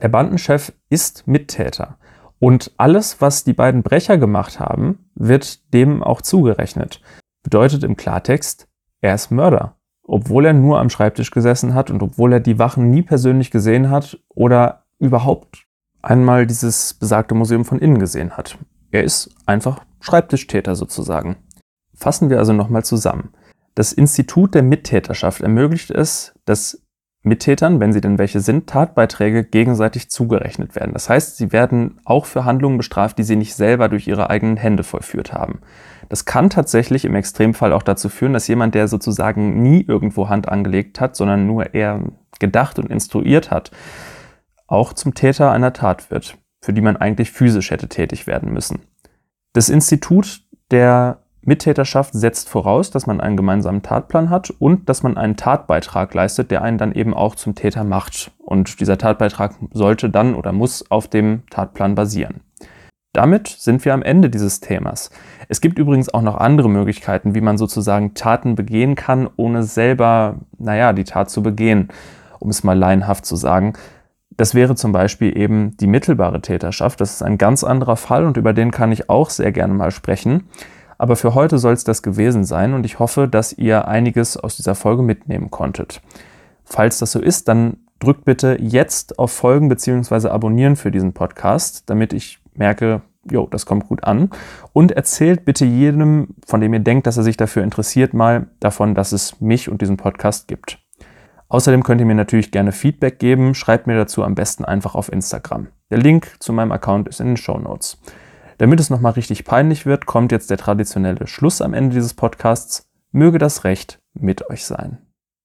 der 0.00 0.08
Bandenchef 0.08 0.72
ist 0.88 1.26
Mittäter. 1.26 1.96
Und 2.42 2.72
alles, 2.76 3.20
was 3.20 3.44
die 3.44 3.52
beiden 3.52 3.84
Brecher 3.84 4.18
gemacht 4.18 4.58
haben, 4.58 4.98
wird 5.14 5.72
dem 5.72 6.02
auch 6.02 6.20
zugerechnet. 6.22 7.00
Bedeutet 7.44 7.84
im 7.84 7.96
Klartext, 7.96 8.66
er 9.00 9.14
ist 9.14 9.30
Mörder. 9.30 9.76
Obwohl 10.02 10.46
er 10.46 10.52
nur 10.52 10.80
am 10.80 10.90
Schreibtisch 10.90 11.30
gesessen 11.30 11.72
hat 11.72 11.88
und 11.88 12.02
obwohl 12.02 12.32
er 12.32 12.40
die 12.40 12.58
Wachen 12.58 12.90
nie 12.90 13.02
persönlich 13.02 13.52
gesehen 13.52 13.90
hat 13.90 14.18
oder 14.28 14.86
überhaupt 14.98 15.68
einmal 16.02 16.44
dieses 16.44 16.94
besagte 16.94 17.36
Museum 17.36 17.64
von 17.64 17.78
innen 17.78 18.00
gesehen 18.00 18.36
hat. 18.36 18.58
Er 18.90 19.04
ist 19.04 19.30
einfach 19.46 19.84
Schreibtischtäter 20.00 20.74
sozusagen. 20.74 21.36
Fassen 21.94 22.28
wir 22.28 22.40
also 22.40 22.52
nochmal 22.52 22.84
zusammen. 22.84 23.30
Das 23.76 23.92
Institut 23.92 24.56
der 24.56 24.64
Mittäterschaft 24.64 25.42
ermöglicht 25.42 25.92
es, 25.92 26.34
dass 26.44 26.81
Mittätern, 27.24 27.78
wenn 27.78 27.92
sie 27.92 28.00
denn 28.00 28.18
welche 28.18 28.40
sind, 28.40 28.68
Tatbeiträge 28.68 29.44
gegenseitig 29.44 30.10
zugerechnet 30.10 30.74
werden. 30.74 30.92
Das 30.92 31.08
heißt, 31.08 31.36
sie 31.36 31.52
werden 31.52 32.00
auch 32.04 32.26
für 32.26 32.44
Handlungen 32.44 32.78
bestraft, 32.78 33.16
die 33.16 33.22
sie 33.22 33.36
nicht 33.36 33.54
selber 33.54 33.88
durch 33.88 34.08
ihre 34.08 34.28
eigenen 34.28 34.56
Hände 34.56 34.82
vollführt 34.82 35.32
haben. 35.32 35.60
Das 36.08 36.24
kann 36.24 36.50
tatsächlich 36.50 37.04
im 37.04 37.14
Extremfall 37.14 37.72
auch 37.72 37.84
dazu 37.84 38.08
führen, 38.08 38.32
dass 38.32 38.48
jemand, 38.48 38.74
der 38.74 38.88
sozusagen 38.88 39.62
nie 39.62 39.84
irgendwo 39.86 40.28
Hand 40.28 40.48
angelegt 40.48 41.00
hat, 41.00 41.14
sondern 41.14 41.46
nur 41.46 41.74
eher 41.74 42.00
gedacht 42.40 42.80
und 42.80 42.90
instruiert 42.90 43.52
hat, 43.52 43.70
auch 44.66 44.92
zum 44.92 45.14
Täter 45.14 45.52
einer 45.52 45.72
Tat 45.72 46.10
wird, 46.10 46.36
für 46.60 46.72
die 46.72 46.80
man 46.80 46.96
eigentlich 46.96 47.30
physisch 47.30 47.70
hätte 47.70 47.88
tätig 47.88 48.26
werden 48.26 48.52
müssen. 48.52 48.80
Das 49.52 49.68
Institut 49.68 50.42
der 50.72 51.21
Mittäterschaft 51.44 52.14
setzt 52.14 52.48
voraus, 52.48 52.90
dass 52.90 53.06
man 53.06 53.20
einen 53.20 53.36
gemeinsamen 53.36 53.82
Tatplan 53.82 54.30
hat 54.30 54.50
und 54.50 54.88
dass 54.88 55.02
man 55.02 55.16
einen 55.16 55.36
Tatbeitrag 55.36 56.14
leistet, 56.14 56.50
der 56.50 56.62
einen 56.62 56.78
dann 56.78 56.92
eben 56.92 57.14
auch 57.14 57.34
zum 57.34 57.54
Täter 57.54 57.82
macht. 57.82 58.30
Und 58.38 58.80
dieser 58.80 58.96
Tatbeitrag 58.96 59.54
sollte 59.72 60.08
dann 60.08 60.34
oder 60.34 60.52
muss 60.52 60.88
auf 60.90 61.08
dem 61.08 61.42
Tatplan 61.50 61.96
basieren. 61.96 62.40
Damit 63.12 63.48
sind 63.48 63.84
wir 63.84 63.92
am 63.92 64.02
Ende 64.02 64.30
dieses 64.30 64.60
Themas. 64.60 65.10
Es 65.48 65.60
gibt 65.60 65.78
übrigens 65.78 66.14
auch 66.14 66.22
noch 66.22 66.36
andere 66.36 66.70
Möglichkeiten, 66.70 67.34
wie 67.34 67.42
man 67.42 67.58
sozusagen 67.58 68.14
Taten 68.14 68.54
begehen 68.54 68.94
kann, 68.94 69.28
ohne 69.36 69.64
selber, 69.64 70.36
naja, 70.58 70.92
die 70.94 71.04
Tat 71.04 71.28
zu 71.28 71.42
begehen, 71.42 71.88
um 72.38 72.48
es 72.48 72.64
mal 72.64 72.78
laienhaft 72.78 73.26
zu 73.26 73.36
sagen. 73.36 73.74
Das 74.30 74.54
wäre 74.54 74.76
zum 74.76 74.92
Beispiel 74.92 75.36
eben 75.36 75.76
die 75.76 75.86
mittelbare 75.86 76.40
Täterschaft. 76.40 77.02
Das 77.02 77.12
ist 77.12 77.22
ein 77.22 77.36
ganz 77.36 77.64
anderer 77.64 77.96
Fall 77.96 78.24
und 78.24 78.38
über 78.38 78.54
den 78.54 78.70
kann 78.70 78.92
ich 78.92 79.10
auch 79.10 79.28
sehr 79.28 79.52
gerne 79.52 79.74
mal 79.74 79.90
sprechen. 79.90 80.48
Aber 81.02 81.16
für 81.16 81.34
heute 81.34 81.58
soll 81.58 81.72
es 81.72 81.82
das 81.82 82.04
gewesen 82.04 82.44
sein 82.44 82.74
und 82.74 82.86
ich 82.86 83.00
hoffe, 83.00 83.26
dass 83.26 83.52
ihr 83.52 83.88
einiges 83.88 84.36
aus 84.36 84.54
dieser 84.54 84.76
Folge 84.76 85.02
mitnehmen 85.02 85.50
konntet. 85.50 86.00
Falls 86.62 87.00
das 87.00 87.10
so 87.10 87.18
ist, 87.18 87.48
dann 87.48 87.78
drückt 87.98 88.24
bitte 88.24 88.56
jetzt 88.60 89.18
auf 89.18 89.32
Folgen 89.32 89.68
bzw. 89.68 90.28
Abonnieren 90.28 90.76
für 90.76 90.92
diesen 90.92 91.12
Podcast, 91.12 91.90
damit 91.90 92.12
ich 92.12 92.38
merke, 92.54 93.02
jo, 93.28 93.48
das 93.50 93.66
kommt 93.66 93.88
gut 93.88 94.04
an. 94.04 94.30
Und 94.72 94.92
erzählt 94.92 95.44
bitte 95.44 95.64
jedem, 95.64 96.36
von 96.46 96.60
dem 96.60 96.72
ihr 96.72 96.78
denkt, 96.78 97.08
dass 97.08 97.16
er 97.16 97.24
sich 97.24 97.36
dafür 97.36 97.64
interessiert, 97.64 98.14
mal 98.14 98.46
davon, 98.60 98.94
dass 98.94 99.10
es 99.10 99.40
mich 99.40 99.68
und 99.68 99.82
diesen 99.82 99.96
Podcast 99.96 100.46
gibt. 100.46 100.78
Außerdem 101.48 101.82
könnt 101.82 102.00
ihr 102.00 102.06
mir 102.06 102.14
natürlich 102.14 102.52
gerne 102.52 102.70
Feedback 102.70 103.18
geben. 103.18 103.56
Schreibt 103.56 103.88
mir 103.88 103.96
dazu 103.96 104.22
am 104.22 104.36
besten 104.36 104.64
einfach 104.64 104.94
auf 104.94 105.10
Instagram. 105.10 105.66
Der 105.90 105.98
Link 105.98 106.36
zu 106.38 106.52
meinem 106.52 106.70
Account 106.70 107.08
ist 107.08 107.18
in 107.18 107.26
den 107.26 107.36
Show 107.36 107.58
Notes. 107.58 107.98
Damit 108.58 108.80
es 108.80 108.90
nochmal 108.90 109.12
richtig 109.12 109.44
peinlich 109.44 109.86
wird, 109.86 110.06
kommt 110.06 110.32
jetzt 110.32 110.50
der 110.50 110.58
traditionelle 110.58 111.26
Schluss 111.26 111.60
am 111.62 111.74
Ende 111.74 111.94
dieses 111.94 112.14
Podcasts. 112.14 112.88
Möge 113.10 113.38
das 113.38 113.64
Recht 113.64 114.00
mit 114.14 114.48
euch 114.48 114.64
sein. 114.64 114.98